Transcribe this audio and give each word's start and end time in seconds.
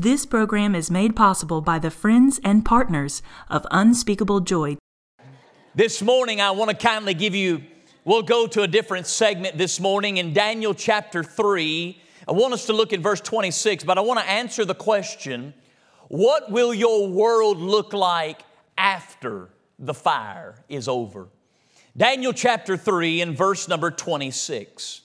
This 0.00 0.24
program 0.24 0.74
is 0.74 0.90
made 0.90 1.14
possible 1.14 1.60
by 1.60 1.78
the 1.78 1.90
friends 1.90 2.40
and 2.42 2.64
partners 2.64 3.20
of 3.50 3.66
Unspeakable 3.70 4.40
Joy. 4.40 4.78
This 5.74 6.00
morning, 6.00 6.40
I 6.40 6.52
want 6.52 6.70
to 6.70 6.74
kindly 6.74 7.12
give 7.12 7.34
you, 7.34 7.62
we'll 8.06 8.22
go 8.22 8.46
to 8.46 8.62
a 8.62 8.66
different 8.66 9.06
segment 9.06 9.58
this 9.58 9.78
morning 9.78 10.16
in 10.16 10.32
Daniel 10.32 10.72
chapter 10.72 11.22
3. 11.22 12.00
I 12.26 12.32
want 12.32 12.54
us 12.54 12.64
to 12.64 12.72
look 12.72 12.94
at 12.94 13.00
verse 13.00 13.20
26, 13.20 13.84
but 13.84 13.98
I 13.98 14.00
want 14.00 14.18
to 14.20 14.26
answer 14.26 14.64
the 14.64 14.74
question 14.74 15.52
what 16.08 16.50
will 16.50 16.72
your 16.72 17.06
world 17.06 17.58
look 17.58 17.92
like 17.92 18.40
after 18.78 19.50
the 19.78 19.92
fire 19.92 20.54
is 20.70 20.88
over? 20.88 21.28
Daniel 21.94 22.32
chapter 22.32 22.78
3 22.78 23.20
and 23.20 23.36
verse 23.36 23.68
number 23.68 23.90
26. 23.90 24.99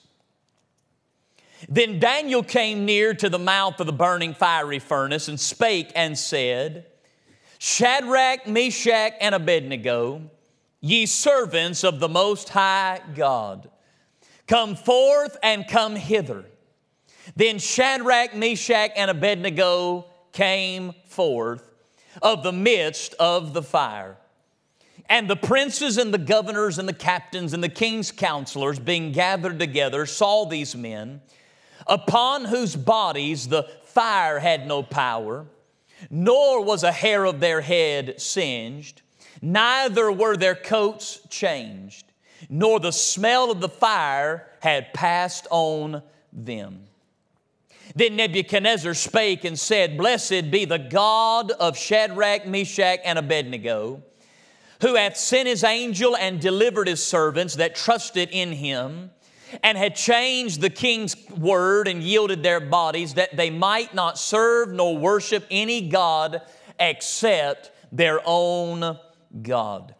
Then 1.68 1.98
Daniel 1.98 2.42
came 2.42 2.84
near 2.84 3.14
to 3.14 3.28
the 3.28 3.38
mouth 3.38 3.80
of 3.80 3.86
the 3.86 3.92
burning 3.92 4.34
fiery 4.34 4.78
furnace 4.78 5.28
and 5.28 5.38
spake 5.38 5.90
and 5.94 6.16
said, 6.16 6.86
Shadrach, 7.58 8.46
Meshach, 8.46 9.14
and 9.20 9.34
Abednego, 9.34 10.30
ye 10.80 11.06
servants 11.06 11.82
of 11.82 11.98
the 11.98 12.08
Most 12.08 12.50
High 12.50 13.00
God, 13.14 13.70
come 14.46 14.76
forth 14.76 15.36
and 15.42 15.66
come 15.66 15.96
hither. 15.96 16.44
Then 17.34 17.58
Shadrach, 17.58 18.36
Meshach, 18.36 18.92
and 18.94 19.10
Abednego 19.10 20.06
came 20.32 20.92
forth 21.06 21.68
of 22.22 22.42
the 22.42 22.52
midst 22.52 23.14
of 23.14 23.54
the 23.54 23.62
fire. 23.62 24.16
And 25.08 25.28
the 25.28 25.36
princes 25.36 25.98
and 25.98 26.12
the 26.12 26.18
governors 26.18 26.78
and 26.78 26.88
the 26.88 26.92
captains 26.92 27.52
and 27.52 27.62
the 27.62 27.68
king's 27.68 28.12
counselors, 28.12 28.78
being 28.78 29.12
gathered 29.12 29.58
together, 29.58 30.04
saw 30.04 30.44
these 30.44 30.74
men, 30.76 31.20
upon 31.86 32.44
whose 32.44 32.76
bodies 32.76 33.48
the 33.48 33.64
fire 33.84 34.38
had 34.38 34.66
no 34.66 34.82
power, 34.82 35.46
nor 36.10 36.62
was 36.62 36.82
a 36.82 36.92
hair 36.92 37.24
of 37.24 37.40
their 37.40 37.60
head 37.60 38.20
singed, 38.20 39.02
neither 39.40 40.10
were 40.12 40.36
their 40.36 40.54
coats 40.54 41.20
changed, 41.30 42.04
nor 42.48 42.78
the 42.80 42.92
smell 42.92 43.50
of 43.50 43.60
the 43.60 43.68
fire 43.68 44.46
had 44.60 44.92
passed 44.92 45.46
on 45.50 46.02
them. 46.32 46.82
Then 47.94 48.16
Nebuchadnezzar 48.16 48.94
spake 48.94 49.44
and 49.44 49.58
said, 49.58 49.96
Blessed 49.96 50.50
be 50.50 50.64
the 50.64 50.78
God 50.78 51.50
of 51.52 51.78
Shadrach, 51.78 52.46
Meshach, 52.46 53.00
and 53.04 53.18
Abednego 53.18 54.02
who 54.80 54.94
hath 54.94 55.16
sent 55.16 55.48
his 55.48 55.64
angel 55.64 56.16
and 56.16 56.40
delivered 56.40 56.88
his 56.88 57.02
servants 57.04 57.56
that 57.56 57.74
trusted 57.74 58.28
in 58.30 58.52
him, 58.52 59.10
and 59.62 59.78
had 59.78 59.94
changed 59.94 60.60
the 60.60 60.70
king's 60.70 61.16
word 61.30 61.88
and 61.88 62.02
yielded 62.02 62.42
their 62.42 62.60
bodies, 62.60 63.14
that 63.14 63.36
they 63.36 63.50
might 63.50 63.94
not 63.94 64.18
serve 64.18 64.72
nor 64.72 64.96
worship 64.96 65.46
any 65.50 65.88
God 65.88 66.42
except 66.78 67.70
their 67.92 68.20
own 68.24 68.98
God. 69.42 69.94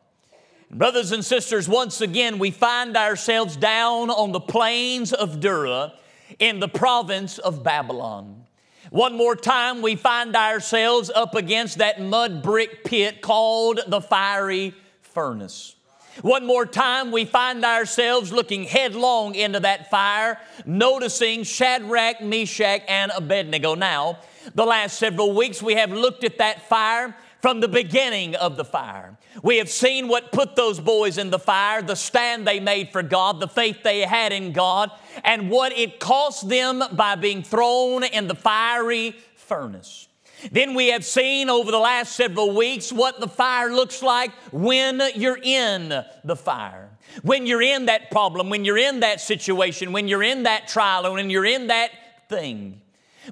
Brothers 0.70 1.12
and 1.12 1.24
sisters, 1.24 1.68
once 1.68 2.00
again, 2.00 2.38
we 2.38 2.50
find 2.50 2.96
ourselves 2.96 3.56
down 3.56 4.10
on 4.10 4.32
the 4.32 4.40
plains 4.40 5.12
of 5.12 5.38
Dura 5.38 5.92
in 6.40 6.58
the 6.58 6.68
province 6.68 7.38
of 7.38 7.62
Babylon. 7.62 8.46
One 8.90 9.16
more 9.16 9.36
time, 9.36 9.80
we 9.80 9.94
find 9.94 10.34
ourselves 10.34 11.08
up 11.08 11.36
against 11.36 11.78
that 11.78 12.00
mud 12.00 12.42
brick 12.42 12.82
pit 12.82 13.22
called 13.22 13.80
the 13.86 14.00
fiery 14.00 14.74
furnace. 15.02 15.75
One 16.22 16.46
more 16.46 16.66
time, 16.66 17.10
we 17.10 17.24
find 17.24 17.64
ourselves 17.64 18.32
looking 18.32 18.64
headlong 18.64 19.34
into 19.34 19.60
that 19.60 19.90
fire, 19.90 20.40
noticing 20.64 21.42
Shadrach, 21.42 22.22
Meshach, 22.22 22.82
and 22.88 23.12
Abednego. 23.14 23.74
Now, 23.74 24.18
the 24.54 24.64
last 24.64 24.98
several 24.98 25.34
weeks, 25.34 25.62
we 25.62 25.74
have 25.74 25.92
looked 25.92 26.24
at 26.24 26.38
that 26.38 26.68
fire 26.68 27.14
from 27.42 27.60
the 27.60 27.68
beginning 27.68 28.34
of 28.34 28.56
the 28.56 28.64
fire. 28.64 29.16
We 29.42 29.58
have 29.58 29.68
seen 29.70 30.08
what 30.08 30.32
put 30.32 30.56
those 30.56 30.80
boys 30.80 31.18
in 31.18 31.30
the 31.30 31.38
fire, 31.38 31.82
the 31.82 31.94
stand 31.94 32.46
they 32.46 32.60
made 32.60 32.90
for 32.90 33.02
God, 33.02 33.40
the 33.40 33.48
faith 33.48 33.82
they 33.82 34.00
had 34.00 34.32
in 34.32 34.52
God, 34.52 34.90
and 35.22 35.50
what 35.50 35.72
it 35.72 36.00
cost 36.00 36.48
them 36.48 36.82
by 36.92 37.14
being 37.14 37.42
thrown 37.42 38.04
in 38.04 38.26
the 38.26 38.34
fiery 38.34 39.16
furnace. 39.34 40.08
Then 40.52 40.74
we 40.74 40.88
have 40.88 41.04
seen 41.04 41.50
over 41.50 41.70
the 41.70 41.78
last 41.78 42.16
several 42.16 42.54
weeks 42.54 42.92
what 42.92 43.20
the 43.20 43.28
fire 43.28 43.72
looks 43.72 44.02
like 44.02 44.32
when 44.52 45.02
you're 45.14 45.40
in 45.42 45.88
the 46.24 46.36
fire. 46.36 46.90
When 47.22 47.46
you're 47.46 47.62
in 47.62 47.86
that 47.86 48.10
problem, 48.10 48.50
when 48.50 48.64
you're 48.64 48.78
in 48.78 49.00
that 49.00 49.20
situation, 49.20 49.92
when 49.92 50.08
you're 50.08 50.22
in 50.22 50.42
that 50.44 50.68
trial, 50.68 51.12
when 51.12 51.30
you're 51.30 51.44
in 51.44 51.68
that 51.68 51.90
thing. 52.28 52.80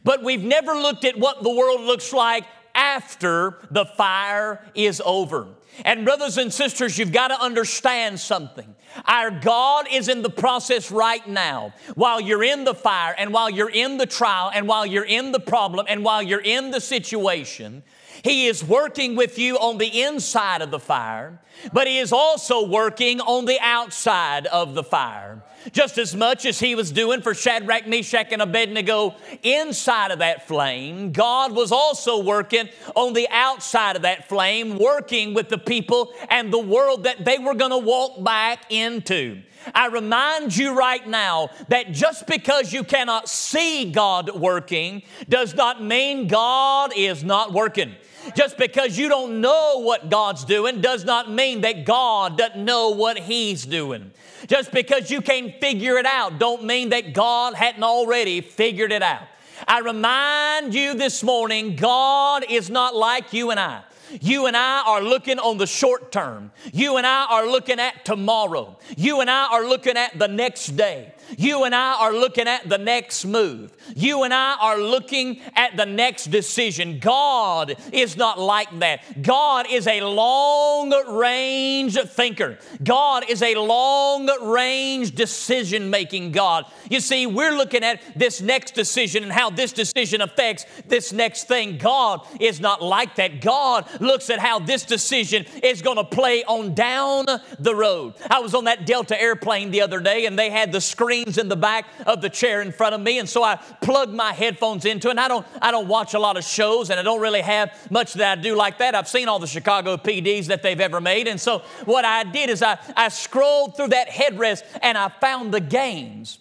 But 0.03 0.23
we've 0.23 0.43
never 0.43 0.73
looked 0.75 1.05
at 1.05 1.19
what 1.19 1.43
the 1.43 1.51
world 1.51 1.83
looks 1.83 2.13
like 2.13 2.45
after 2.75 3.59
the 3.71 3.85
fire 3.85 4.65
is 4.75 5.03
over. 5.05 5.47
And, 5.85 6.05
brothers 6.05 6.39
and 6.39 6.53
sisters, 6.53 6.99
you've 6.99 7.13
got 7.13 7.29
to 7.29 7.41
understand 7.41 8.21
something. 8.21 8.74
Our 9.07 9.31
God 9.31 9.87
is 9.91 10.09
in 10.09 10.23
the 10.23 10.31
process 10.31 10.91
right 10.91 11.27
now. 11.27 11.73
While 11.95 12.21
you're 12.21 12.45
in 12.45 12.65
the 12.65 12.75
fire, 12.75 13.15
and 13.17 13.33
while 13.33 13.51
you're 13.51 13.71
in 13.71 13.99
the 13.99 14.07
trial, 14.07 14.51
and 14.55 14.69
while 14.69 14.87
you're 14.87 15.05
in 15.05 15.33
the 15.33 15.41
problem, 15.41 15.87
and 15.89 16.05
while 16.05 16.23
you're 16.23 16.41
in 16.41 16.71
the 16.71 16.81
situation, 16.81 17.83
he 18.25 18.47
is 18.47 18.65
working 18.65 19.17
with 19.17 19.39
you 19.39 19.59
on 19.59 19.77
the 19.77 20.01
inside 20.01 20.63
of 20.63 20.71
the 20.71 20.81
fire, 20.81 21.39
but 21.75 21.87
He 21.87 21.99
is 21.99 22.11
also 22.11 22.67
working 22.67 23.21
on 23.21 23.45
the 23.45 23.59
outside 23.61 24.47
of 24.47 24.75
the 24.75 24.83
fire. 24.83 25.43
Just 25.73 25.99
as 25.99 26.17
much 26.17 26.47
as 26.47 26.59
He 26.59 26.75
was 26.75 26.91
doing 26.91 27.21
for 27.21 27.35
Shadrach, 27.35 27.87
Meshach, 27.87 28.33
and 28.33 28.41
Abednego 28.41 29.15
inside 29.43 30.11
of 30.11 30.21
that 30.21 30.49
flame, 30.49 31.13
God 31.13 31.53
was 31.53 31.71
also 31.71 32.23
working 32.23 32.71
on 32.97 33.13
the 33.13 33.29
outside 33.31 33.95
of 33.95 34.03
that 34.03 34.27
flame, 34.27 34.79
working 34.79 35.35
with 35.35 35.51
the 35.51 35.59
people 35.59 36.15
and 36.31 36.51
the 36.51 36.59
world 36.59 37.05
that 37.05 37.27
they 37.27 37.37
were 37.37 37.55
going 37.55 37.73
to 37.73 37.79
walk 37.79 38.25
back 38.25 38.73
into. 38.73 39.43
I 39.75 39.89
remind 39.89 40.57
you 40.57 40.75
right 40.75 41.07
now 41.07 41.51
that 41.69 41.93
just 41.93 42.27
because 42.27 42.73
you 42.73 42.85
cannot 42.85 43.29
see 43.29 43.91
God 43.91 44.35
working 44.35 45.03
does 45.29 45.55
not 45.55 45.83
mean 45.83 46.27
God 46.27 46.93
is 46.97 47.23
not 47.23 47.53
working. 47.53 47.95
Just 48.35 48.57
because 48.57 48.99
you 48.99 49.09
don't 49.09 49.41
know 49.41 49.79
what 49.79 50.11
God's 50.11 50.45
doing 50.45 50.81
does 50.81 51.05
not 51.05 51.31
mean 51.31 51.61
that 51.63 51.85
God 51.85 52.37
doesn't 52.37 52.65
know 52.65 52.91
what 52.91 53.19
He's 53.19 53.65
doing. 53.65 54.13
Just 54.47 54.73
because 54.73 55.11
you 55.11 55.21
can't 55.21 55.59
figure 55.61 55.97
it 55.97 56.07
out 56.07 56.39
don't 56.39 56.65
mean 56.65 56.91
that 56.91 57.15
God 57.15 57.55
hadn't 57.55 57.83
already 57.83 58.41
figured 58.41 58.93
it 58.93 59.03
out. 59.03 59.23
I 59.67 59.81
remind 59.81 60.75
you 60.75 60.95
this 60.95 61.23
morning, 61.23 61.77
God 61.77 62.45
is 62.49 62.69
not 62.69 62.95
like 62.95 63.33
you 63.33 63.51
and 63.51 63.61
I. 63.61 63.83
You 64.21 64.47
and 64.47 64.57
I 64.57 64.83
are 64.87 65.03
looking 65.03 65.39
on 65.39 65.59
the 65.59 65.67
short 65.67 66.13
term. 66.13 66.53
You 66.73 66.97
and 66.99 67.07
I 67.07 67.27
are 67.31 67.47
looking 67.47 67.81
at 67.81 68.05
tomorrow. 68.05 68.79
You 68.97 69.21
and 69.21 69.31
I 69.31 69.49
are 69.49 69.67
looking 69.67 69.97
at 69.97 70.19
the 70.19 70.29
next 70.29 70.77
day. 70.77 71.14
You 71.37 71.65
and 71.65 71.75
I 71.75 71.95
are 72.01 72.13
looking 72.13 72.47
at 72.47 72.69
the 72.69 72.79
next 72.79 73.25
move. 73.25 73.73
You 73.95 74.23
and 74.23 74.33
I 74.33 74.57
are 74.61 74.79
looking 74.79 75.41
at 75.55 75.77
the 75.77 75.87
next 75.87 76.31
decision. 76.31 76.99
God 76.99 77.77
is 77.93 78.17
not 78.17 78.39
like 78.39 78.79
that. 78.81 79.23
God 79.23 79.67
is 79.71 79.87
a 79.87 80.03
long 80.03 80.91
range 81.17 81.99
thinker. 81.99 82.59
God 82.83 83.25
is 83.29 83.43
a 83.43 83.55
long 83.55 84.29
range 84.43 85.15
decision 85.15 85.91
making 85.91 86.33
God. 86.33 86.67
You 86.91 87.01
see, 87.01 87.27
we're 87.27 87.57
looking 87.57 87.85
at 87.85 88.01
this 88.17 88.41
next 88.41 88.75
decision 88.75 89.23
and 89.23 89.33
how 89.33 89.51
this 89.51 89.73
decision 89.73 90.21
affects 90.21 90.67
this 90.87 91.13
next 91.13 91.45
thing. 91.45 91.79
God 91.79 92.27
is 92.41 92.61
not 92.61 92.83
like 92.83 93.17
that. 93.17 93.41
God 93.41 93.89
looks 94.01 94.31
at 94.31 94.39
how 94.39 94.59
this 94.59 94.85
decision 94.85 95.47
is 95.63 95.83
going 95.83 95.97
to 95.97 96.05
play 96.05 96.45
on 96.45 96.75
down 96.75 97.27
the 97.59 97.75
road. 97.75 98.15
I 98.31 98.41
was 98.41 98.55
on 98.55 98.65
that 98.65 98.87
Delta 98.87 99.21
airplane 99.21 99.71
the 99.71 99.83
other 99.83 100.01
day 100.01 100.27
and 100.27 100.39
they 100.39 100.51
had 100.51 100.73
the 100.73 100.81
screen 100.81 101.14
screens 101.15 101.39
in 101.39 101.49
the 101.49 101.57
back 101.57 101.87
of 102.07 102.21
the 102.21 102.29
chair 102.29 102.61
in 102.63 102.73
front 102.73 102.95
of 102.95 103.01
me, 103.01 103.19
and 103.19 103.29
so 103.29 103.43
I 103.43 103.57
plug 103.57 104.13
my 104.13 104.33
headphones 104.33 104.85
into 104.85 105.09
it. 105.09 105.13
And 105.13 105.21
I 105.21 105.29
don't, 105.29 105.47
I 105.61 105.71
don't 105.71 105.89
watch 105.89 106.15
a 106.15 106.19
lot 106.19 106.37
of 106.37 106.45
shows, 106.45 106.91
and 106.91 106.99
I 106.99 107.03
don't 107.03 107.21
really 107.21 107.41
have 107.41 107.91
much 107.91 108.15
that 108.15 108.39
I 108.39 108.41
do 108.41 108.57
like 108.57 108.79
that. 108.79 108.95
I've 108.95 109.09
seen 109.09 109.29
all 109.29 109.39
the 109.39 109.47
Chicago 109.47 109.97
PDs 109.97 110.47
that 110.47 110.63
they've 110.63 110.81
ever 110.81 111.01
made, 111.01 111.29
and 111.29 111.41
so 111.41 111.63
what 111.85 112.05
I 112.05 112.25
did 112.25 112.51
is 112.51 112.63
I, 112.63 112.79
I 112.97 113.09
scrolled 113.09 113.77
through 113.77 113.89
that 113.89 114.09
headrest 114.09 114.65
and 114.83 114.99
I 114.99 115.09
found 115.09 115.53
the 115.53 115.61
games 115.61 116.39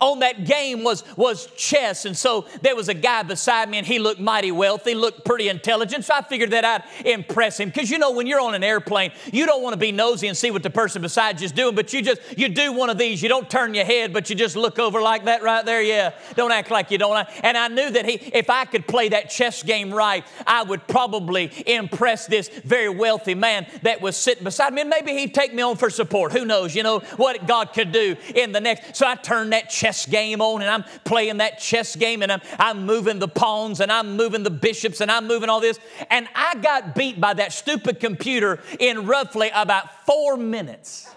on 0.00 0.20
that 0.20 0.44
game 0.44 0.84
was, 0.84 1.04
was 1.16 1.46
chess. 1.56 2.04
And 2.04 2.16
so 2.16 2.46
there 2.62 2.76
was 2.76 2.88
a 2.88 2.94
guy 2.94 3.22
beside 3.22 3.68
me 3.68 3.78
and 3.78 3.86
he 3.86 3.98
looked 3.98 4.20
mighty 4.20 4.52
wealthy, 4.52 4.94
looked 4.94 5.24
pretty 5.24 5.48
intelligent. 5.48 6.04
So 6.04 6.14
I 6.14 6.22
figured 6.22 6.50
that 6.50 6.64
I'd 6.64 7.06
impress 7.06 7.58
him. 7.58 7.70
Because 7.70 7.90
you 7.90 7.98
know, 7.98 8.12
when 8.12 8.26
you're 8.26 8.40
on 8.40 8.54
an 8.54 8.62
airplane, 8.62 9.12
you 9.32 9.46
don't 9.46 9.62
want 9.62 9.72
to 9.72 9.78
be 9.78 9.92
nosy 9.92 10.28
and 10.28 10.36
see 10.36 10.50
what 10.50 10.62
the 10.62 10.70
person 10.70 11.02
beside 11.02 11.40
you 11.40 11.46
is 11.46 11.52
doing, 11.52 11.74
but 11.74 11.92
you 11.92 12.02
just, 12.02 12.20
you 12.36 12.48
do 12.48 12.72
one 12.72 12.90
of 12.90 12.98
these. 12.98 13.22
You 13.22 13.28
don't 13.28 13.48
turn 13.48 13.74
your 13.74 13.84
head, 13.84 14.12
but 14.12 14.30
you 14.30 14.36
just 14.36 14.56
look 14.56 14.78
over 14.78 15.00
like 15.00 15.24
that 15.24 15.42
right 15.42 15.64
there. 15.64 15.82
Yeah. 15.82 16.12
Don't 16.36 16.52
act 16.52 16.70
like 16.70 16.90
you 16.90 16.98
don't. 16.98 17.26
And 17.42 17.56
I 17.56 17.68
knew 17.68 17.90
that 17.90 18.04
he, 18.04 18.14
if 18.14 18.50
I 18.50 18.64
could 18.64 18.86
play 18.86 19.08
that 19.10 19.30
chess 19.30 19.62
game 19.62 19.92
right, 19.92 20.24
I 20.46 20.62
would 20.62 20.86
probably 20.86 21.50
impress 21.66 22.26
this 22.26 22.48
very 22.48 22.88
wealthy 22.88 23.34
man 23.34 23.66
that 23.82 24.00
was 24.00 24.16
sitting 24.16 24.44
beside 24.44 24.72
me. 24.72 24.82
And 24.82 24.90
maybe 24.90 25.12
he'd 25.12 25.34
take 25.34 25.54
me 25.54 25.62
on 25.62 25.76
for 25.76 25.90
support. 25.90 26.32
Who 26.32 26.44
knows, 26.44 26.74
you 26.74 26.82
know, 26.82 27.00
what 27.16 27.46
God 27.46 27.72
could 27.72 27.92
do 27.92 28.16
in 28.34 28.52
the 28.52 28.60
next. 28.60 28.96
So 28.96 29.06
I 29.06 29.14
turned 29.14 29.52
that 29.52 29.69
chess 29.70 30.06
game 30.06 30.40
on 30.40 30.60
and 30.62 30.70
I'm 30.70 30.84
playing 31.04 31.38
that 31.38 31.58
chess 31.58 31.96
game 31.96 32.22
and 32.22 32.30
I'm, 32.32 32.40
I'm 32.58 32.84
moving 32.84 33.18
the 33.18 33.28
pawns 33.28 33.80
and 33.80 33.90
I'm 33.90 34.16
moving 34.16 34.42
the 34.42 34.50
bishops 34.50 35.00
and 35.00 35.10
I'm 35.10 35.26
moving 35.26 35.48
all 35.48 35.60
this. 35.60 35.78
And 36.10 36.28
I 36.34 36.56
got 36.56 36.94
beat 36.94 37.20
by 37.20 37.34
that 37.34 37.52
stupid 37.52 38.00
computer 38.00 38.60
in 38.78 39.06
roughly 39.06 39.50
about 39.54 40.06
four 40.06 40.36
minutes. 40.36 41.08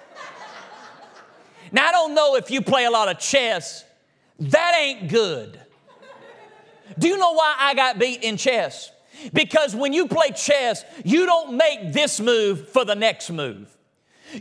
now, 1.72 1.88
I 1.88 1.92
don't 1.92 2.16
know 2.16 2.36
if 2.36 2.52
you 2.52 2.62
play 2.62 2.86
a 2.86 2.92
lot 2.92 3.10
of 3.10 3.20
chess, 3.20 3.84
that 4.40 4.76
ain't 4.80 5.10
good. 5.10 5.60
Do 7.00 7.08
you 7.08 7.18
know 7.18 7.34
why 7.34 7.56
I 7.58 7.74
got 7.74 8.00
beat 8.00 8.24
in 8.24 8.38
chess? 8.38 8.92
Because 9.32 9.76
when 9.76 9.94
you 9.94 10.08
play 10.08 10.32
chess, 10.32 10.84
you 11.04 11.26
don't 11.26 11.56
make 11.56 11.94
this 11.94 12.20
move 12.20 12.68
for 12.70 12.84
the 12.84 12.96
next 12.96 13.30
move. 13.30 13.73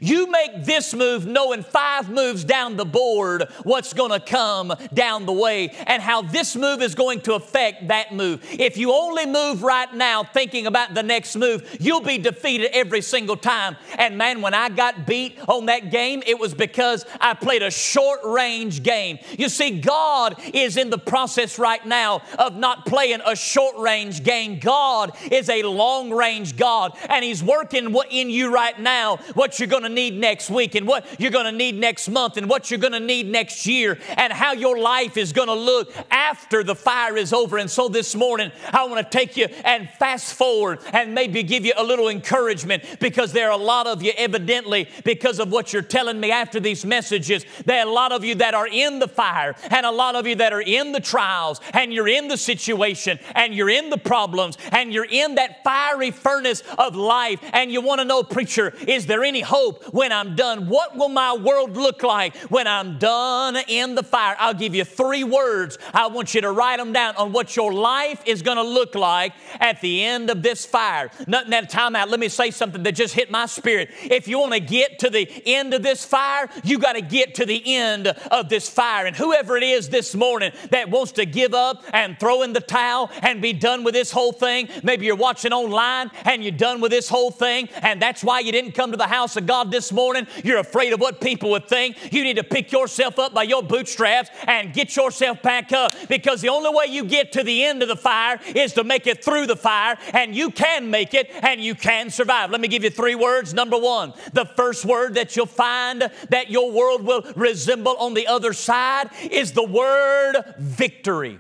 You 0.00 0.30
make 0.30 0.64
this 0.64 0.94
move 0.94 1.26
knowing 1.26 1.62
five 1.62 2.10
moves 2.10 2.44
down 2.44 2.76
the 2.76 2.84
board 2.84 3.44
what's 3.62 3.92
going 3.92 4.10
to 4.10 4.20
come 4.20 4.72
down 4.92 5.26
the 5.26 5.32
way 5.32 5.68
and 5.86 6.02
how 6.02 6.22
this 6.22 6.56
move 6.56 6.82
is 6.82 6.94
going 6.94 7.20
to 7.22 7.34
affect 7.34 7.88
that 7.88 8.14
move. 8.14 8.44
If 8.50 8.76
you 8.76 8.92
only 8.92 9.26
move 9.26 9.62
right 9.62 9.92
now 9.94 10.24
thinking 10.24 10.66
about 10.66 10.94
the 10.94 11.02
next 11.02 11.36
move, 11.36 11.76
you'll 11.80 12.00
be 12.00 12.18
defeated 12.18 12.70
every 12.72 13.02
single 13.02 13.36
time. 13.36 13.76
And 13.98 14.16
man, 14.16 14.40
when 14.40 14.54
I 14.54 14.68
got 14.68 15.06
beat 15.06 15.38
on 15.48 15.66
that 15.66 15.90
game, 15.90 16.22
it 16.26 16.38
was 16.38 16.54
because 16.54 17.04
I 17.20 17.34
played 17.34 17.62
a 17.62 17.70
short 17.70 18.20
range 18.24 18.82
game. 18.82 19.18
You 19.38 19.48
see, 19.48 19.80
God 19.80 20.36
is 20.54 20.76
in 20.76 20.90
the 20.90 20.98
process 20.98 21.58
right 21.58 21.84
now 21.84 22.22
of 22.38 22.56
not 22.56 22.86
playing 22.86 23.20
a 23.26 23.36
short 23.36 23.76
range 23.78 24.22
game. 24.22 24.58
God 24.58 25.16
is 25.30 25.48
a 25.48 25.62
long 25.62 26.10
range 26.10 26.56
God, 26.56 26.96
and 27.08 27.24
He's 27.24 27.42
working 27.42 27.94
in 28.10 28.30
you 28.30 28.52
right 28.52 28.78
now 28.78 29.16
what 29.34 29.58
you're 29.58 29.68
going 29.68 29.81
going 29.82 29.90
to 29.90 29.94
need 29.94 30.18
next 30.18 30.48
week 30.48 30.74
and 30.74 30.86
what 30.86 31.04
you're 31.18 31.30
going 31.30 31.46
to 31.46 31.52
need 31.52 31.78
next 31.78 32.08
month 32.08 32.36
and 32.36 32.48
what 32.48 32.70
you're 32.70 32.78
going 32.78 32.92
to 32.92 33.00
need 33.00 33.26
next 33.26 33.66
year 33.66 33.98
and 34.16 34.32
how 34.32 34.52
your 34.52 34.78
life 34.78 35.16
is 35.16 35.32
going 35.32 35.48
to 35.48 35.54
look 35.54 35.92
after 36.10 36.62
the 36.62 36.74
fire 36.74 37.16
is 37.16 37.32
over. 37.32 37.58
And 37.58 37.70
so 37.70 37.88
this 37.88 38.14
morning, 38.14 38.52
I 38.72 38.84
want 38.84 39.04
to 39.04 39.18
take 39.18 39.36
you 39.36 39.46
and 39.64 39.88
fast 39.98 40.34
forward 40.34 40.78
and 40.92 41.14
maybe 41.14 41.42
give 41.42 41.64
you 41.64 41.72
a 41.76 41.82
little 41.82 42.08
encouragement 42.08 42.84
because 43.00 43.32
there 43.32 43.48
are 43.48 43.58
a 43.58 43.62
lot 43.62 43.86
of 43.86 44.02
you, 44.02 44.12
evidently, 44.16 44.88
because 45.04 45.40
of 45.40 45.50
what 45.50 45.72
you're 45.72 45.82
telling 45.82 46.20
me 46.20 46.30
after 46.30 46.60
these 46.60 46.84
messages, 46.84 47.44
there 47.66 47.84
are 47.84 47.88
a 47.88 47.92
lot 47.92 48.12
of 48.12 48.24
you 48.24 48.36
that 48.36 48.54
are 48.54 48.68
in 48.68 49.00
the 49.00 49.08
fire 49.08 49.54
and 49.70 49.84
a 49.84 49.90
lot 49.90 50.14
of 50.14 50.26
you 50.26 50.36
that 50.36 50.52
are 50.52 50.62
in 50.62 50.92
the 50.92 51.00
trials 51.00 51.60
and 51.74 51.92
you're 51.92 52.08
in 52.08 52.28
the 52.28 52.36
situation 52.36 53.18
and 53.34 53.54
you're 53.54 53.70
in 53.70 53.90
the 53.90 53.98
problems 53.98 54.56
and 54.70 54.92
you're 54.92 55.08
in 55.10 55.34
that 55.34 55.64
fiery 55.64 56.10
furnace 56.10 56.62
of 56.78 56.94
life 56.94 57.40
and 57.52 57.72
you 57.72 57.80
want 57.80 58.00
to 58.00 58.04
know, 58.04 58.22
preacher, 58.22 58.72
is 58.86 59.06
there 59.06 59.24
any 59.24 59.40
hope? 59.40 59.71
Hope 59.72 59.94
when 59.94 60.12
I'm 60.12 60.34
done? 60.36 60.68
What 60.68 60.96
will 60.96 61.08
my 61.08 61.34
world 61.34 61.76
look 61.76 62.02
like 62.02 62.36
when 62.50 62.66
I'm 62.66 62.98
done 62.98 63.56
in 63.68 63.94
the 63.94 64.02
fire? 64.02 64.36
I'll 64.38 64.54
give 64.54 64.74
you 64.74 64.84
three 64.84 65.24
words. 65.24 65.78
I 65.92 66.06
want 66.08 66.34
you 66.34 66.40
to 66.42 66.52
write 66.52 66.78
them 66.78 66.92
down 66.92 67.16
on 67.16 67.32
what 67.32 67.56
your 67.56 67.72
life 67.72 68.22
is 68.26 68.42
going 68.42 68.56
to 68.56 68.62
look 68.62 68.94
like 68.94 69.32
at 69.60 69.80
the 69.80 70.04
end 70.04 70.30
of 70.30 70.42
this 70.42 70.64
fire. 70.64 71.10
Nothing 71.26 71.52
at 71.54 71.64
a 71.64 71.66
time 71.66 71.96
out. 71.96 72.08
Let 72.08 72.20
me 72.20 72.28
say 72.28 72.50
something 72.50 72.82
that 72.82 72.92
just 72.92 73.14
hit 73.14 73.30
my 73.30 73.46
spirit. 73.46 73.90
If 74.02 74.28
you 74.28 74.38
want 74.38 74.52
to 74.52 74.60
get 74.60 74.98
to 75.00 75.10
the 75.10 75.28
end 75.46 75.74
of 75.74 75.82
this 75.82 76.04
fire, 76.04 76.48
you 76.64 76.78
got 76.78 76.94
to 76.94 77.02
get 77.02 77.34
to 77.36 77.46
the 77.46 77.62
end 77.74 78.08
of 78.08 78.48
this 78.48 78.68
fire. 78.68 79.06
And 79.06 79.16
whoever 79.16 79.56
it 79.56 79.62
is 79.62 79.88
this 79.88 80.14
morning 80.14 80.52
that 80.70 80.90
wants 80.90 81.12
to 81.12 81.26
give 81.26 81.54
up 81.54 81.84
and 81.92 82.18
throw 82.18 82.42
in 82.42 82.52
the 82.52 82.60
towel 82.60 83.10
and 83.22 83.40
be 83.40 83.52
done 83.52 83.84
with 83.84 83.94
this 83.94 84.10
whole 84.10 84.32
thing, 84.32 84.68
maybe 84.82 85.06
you're 85.06 85.16
watching 85.16 85.52
online 85.52 86.10
and 86.24 86.42
you're 86.42 86.52
done 86.52 86.80
with 86.80 86.90
this 86.90 87.08
whole 87.08 87.30
thing, 87.30 87.68
and 87.82 88.00
that's 88.00 88.22
why 88.22 88.40
you 88.40 88.52
didn't 88.52 88.72
come 88.72 88.90
to 88.90 88.96
the 88.96 89.06
house 89.06 89.36
of 89.36 89.46
God 89.46 89.61
God 89.62 89.70
this 89.70 89.92
morning, 89.92 90.26
you're 90.42 90.58
afraid 90.58 90.92
of 90.92 90.98
what 90.98 91.20
people 91.20 91.50
would 91.50 91.68
think, 91.68 92.12
you 92.12 92.24
need 92.24 92.34
to 92.34 92.42
pick 92.42 92.72
yourself 92.72 93.20
up 93.20 93.32
by 93.32 93.44
your 93.44 93.62
bootstraps 93.62 94.28
and 94.48 94.72
get 94.72 94.96
yourself 94.96 95.40
back 95.40 95.70
up 95.70 95.94
because 96.08 96.40
the 96.40 96.48
only 96.48 96.70
way 96.70 96.86
you 96.88 97.04
get 97.04 97.30
to 97.32 97.44
the 97.44 97.62
end 97.62 97.80
of 97.80 97.86
the 97.86 97.94
fire 97.94 98.40
is 98.56 98.72
to 98.72 98.82
make 98.82 99.06
it 99.06 99.24
through 99.24 99.46
the 99.46 99.54
fire, 99.54 99.96
and 100.14 100.34
you 100.34 100.50
can 100.50 100.90
make 100.90 101.14
it 101.14 101.30
and 101.42 101.60
you 101.60 101.76
can 101.76 102.10
survive. 102.10 102.50
Let 102.50 102.60
me 102.60 102.66
give 102.66 102.82
you 102.82 102.90
three 102.90 103.14
words. 103.14 103.54
Number 103.54 103.78
one, 103.78 104.14
the 104.32 104.46
first 104.46 104.84
word 104.84 105.14
that 105.14 105.36
you'll 105.36 105.46
find 105.46 106.10
that 106.30 106.50
your 106.50 106.72
world 106.72 107.04
will 107.04 107.22
resemble 107.36 107.96
on 107.98 108.14
the 108.14 108.26
other 108.26 108.52
side 108.52 109.10
is 109.30 109.52
the 109.52 109.62
word 109.62 110.56
victory. 110.58 111.38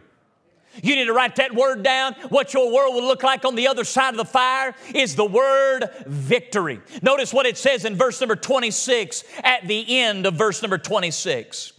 You 0.82 0.96
need 0.96 1.06
to 1.06 1.12
write 1.12 1.36
that 1.36 1.54
word 1.54 1.82
down. 1.82 2.14
What 2.28 2.54
your 2.54 2.72
world 2.72 2.94
will 2.94 3.04
look 3.04 3.22
like 3.22 3.44
on 3.44 3.54
the 3.54 3.68
other 3.68 3.84
side 3.84 4.14
of 4.14 4.16
the 4.16 4.24
fire 4.24 4.74
is 4.94 5.16
the 5.16 5.24
word 5.24 5.88
victory. 6.06 6.80
Notice 7.02 7.32
what 7.32 7.46
it 7.46 7.58
says 7.58 7.84
in 7.84 7.96
verse 7.96 8.20
number 8.20 8.36
26 8.36 9.24
at 9.42 9.66
the 9.68 10.00
end 10.00 10.26
of 10.26 10.34
verse 10.34 10.62
number 10.62 10.78
26. 10.78 11.72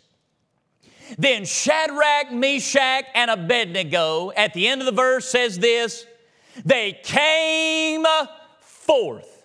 Then 1.18 1.46
Shadrach, 1.46 2.32
Meshach, 2.32 3.06
and 3.14 3.32
Abednego, 3.32 4.32
at 4.36 4.54
the 4.54 4.68
end 4.68 4.82
of 4.82 4.86
the 4.86 4.92
verse, 4.92 5.26
says 5.26 5.58
this 5.60 6.06
they 6.66 7.00
came 7.04 8.06
forth. 8.60 9.44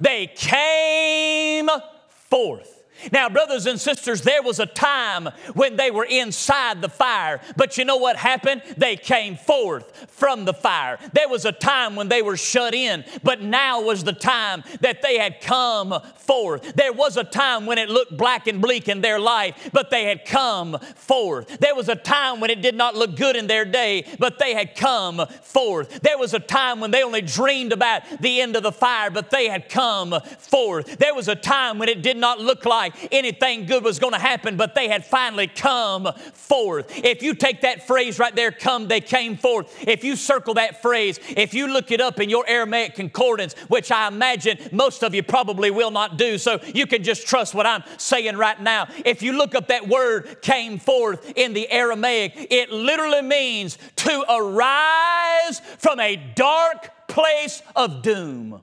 They 0.00 0.26
came 0.26 1.68
forth. 2.08 2.77
Now, 3.12 3.28
brothers 3.28 3.66
and 3.66 3.80
sisters, 3.80 4.22
there 4.22 4.42
was 4.42 4.58
a 4.58 4.66
time 4.66 5.28
when 5.54 5.76
they 5.76 5.90
were 5.90 6.04
inside 6.04 6.80
the 6.80 6.88
fire, 6.88 7.40
but 7.56 7.78
you 7.78 7.84
know 7.84 7.96
what 7.96 8.16
happened? 8.16 8.62
They 8.76 8.96
came 8.96 9.36
forth 9.36 10.06
from 10.10 10.44
the 10.44 10.52
fire. 10.54 10.98
There 11.12 11.28
was 11.28 11.44
a 11.44 11.52
time 11.52 11.96
when 11.96 12.08
they 12.08 12.22
were 12.22 12.36
shut 12.36 12.74
in, 12.74 13.04
but 13.22 13.40
now 13.40 13.80
was 13.80 14.04
the 14.04 14.12
time 14.12 14.64
that 14.80 15.02
they 15.02 15.18
had 15.18 15.40
come 15.40 15.94
forth. 16.16 16.74
There 16.74 16.92
was 16.92 17.16
a 17.16 17.24
time 17.24 17.66
when 17.66 17.78
it 17.78 17.88
looked 17.88 18.16
black 18.16 18.46
and 18.46 18.60
bleak 18.60 18.88
in 18.88 19.00
their 19.00 19.18
life, 19.18 19.70
but 19.72 19.90
they 19.90 20.04
had 20.04 20.24
come 20.24 20.78
forth. 20.94 21.58
There 21.58 21.74
was 21.74 21.88
a 21.88 21.94
time 21.94 22.40
when 22.40 22.50
it 22.50 22.62
did 22.62 22.74
not 22.74 22.96
look 22.96 23.16
good 23.16 23.36
in 23.36 23.46
their 23.46 23.64
day, 23.64 24.04
but 24.18 24.38
they 24.38 24.54
had 24.54 24.74
come 24.74 25.26
forth. 25.42 26.00
There 26.00 26.18
was 26.18 26.34
a 26.34 26.40
time 26.40 26.80
when 26.80 26.90
they 26.90 27.02
only 27.02 27.22
dreamed 27.22 27.72
about 27.72 28.02
the 28.20 28.40
end 28.40 28.56
of 28.56 28.62
the 28.62 28.72
fire, 28.72 29.10
but 29.10 29.30
they 29.30 29.48
had 29.48 29.68
come 29.68 30.14
forth. 30.38 30.98
There 30.98 31.14
was 31.14 31.28
a 31.28 31.34
time 31.34 31.78
when 31.78 31.88
it 31.88 32.02
did 32.02 32.16
not 32.16 32.40
look 32.40 32.64
like 32.64 32.87
like 32.88 33.12
anything 33.12 33.66
good 33.66 33.84
was 33.84 33.98
going 33.98 34.12
to 34.12 34.18
happen, 34.18 34.56
but 34.56 34.74
they 34.74 34.88
had 34.88 35.04
finally 35.04 35.46
come 35.46 36.12
forth. 36.32 36.90
If 37.04 37.22
you 37.22 37.34
take 37.34 37.62
that 37.62 37.86
phrase 37.86 38.18
right 38.18 38.34
there, 38.34 38.50
come, 38.50 38.88
they 38.88 39.00
came 39.00 39.36
forth. 39.36 39.86
If 39.86 40.04
you 40.04 40.16
circle 40.16 40.54
that 40.54 40.82
phrase, 40.82 41.18
if 41.36 41.54
you 41.54 41.68
look 41.68 41.90
it 41.90 42.00
up 42.00 42.20
in 42.20 42.30
your 42.30 42.44
Aramaic 42.48 42.94
concordance, 42.94 43.54
which 43.68 43.90
I 43.90 44.08
imagine 44.08 44.58
most 44.72 45.02
of 45.02 45.14
you 45.14 45.22
probably 45.22 45.70
will 45.70 45.90
not 45.90 46.16
do, 46.16 46.38
so 46.38 46.60
you 46.74 46.86
can 46.86 47.02
just 47.02 47.26
trust 47.26 47.54
what 47.54 47.66
I'm 47.66 47.82
saying 47.96 48.36
right 48.36 48.60
now. 48.60 48.88
If 49.04 49.22
you 49.22 49.32
look 49.32 49.54
up 49.54 49.68
that 49.68 49.88
word 49.88 50.42
came 50.42 50.78
forth 50.78 51.32
in 51.36 51.52
the 51.52 51.70
Aramaic, 51.70 52.48
it 52.50 52.70
literally 52.70 53.22
means 53.22 53.78
to 53.96 54.24
arise 54.28 55.60
from 55.78 56.00
a 56.00 56.16
dark 56.34 57.08
place 57.08 57.62
of 57.74 58.02
doom. 58.02 58.62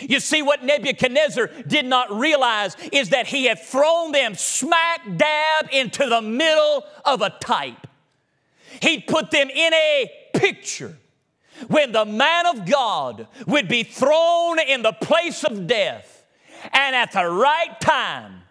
You 0.00 0.20
see, 0.20 0.42
what 0.42 0.64
Nebuchadnezzar 0.64 1.48
did 1.66 1.86
not 1.86 2.10
realize 2.12 2.76
is 2.92 3.10
that 3.10 3.26
he 3.26 3.44
had 3.44 3.60
thrown 3.60 4.12
them 4.12 4.34
smack 4.34 5.00
dab 5.16 5.68
into 5.72 6.06
the 6.06 6.22
middle 6.22 6.84
of 7.04 7.22
a 7.22 7.30
type. 7.30 7.86
He'd 8.80 9.06
put 9.06 9.30
them 9.30 9.50
in 9.50 9.74
a 9.74 10.10
picture 10.34 10.96
when 11.68 11.92
the 11.92 12.04
man 12.04 12.46
of 12.46 12.64
God 12.64 13.26
would 13.46 13.68
be 13.68 13.82
thrown 13.82 14.58
in 14.60 14.82
the 14.82 14.92
place 14.92 15.44
of 15.44 15.66
death, 15.66 16.24
and 16.72 16.96
at 16.96 17.12
the 17.12 17.26
right 17.26 17.78
time, 17.80 18.42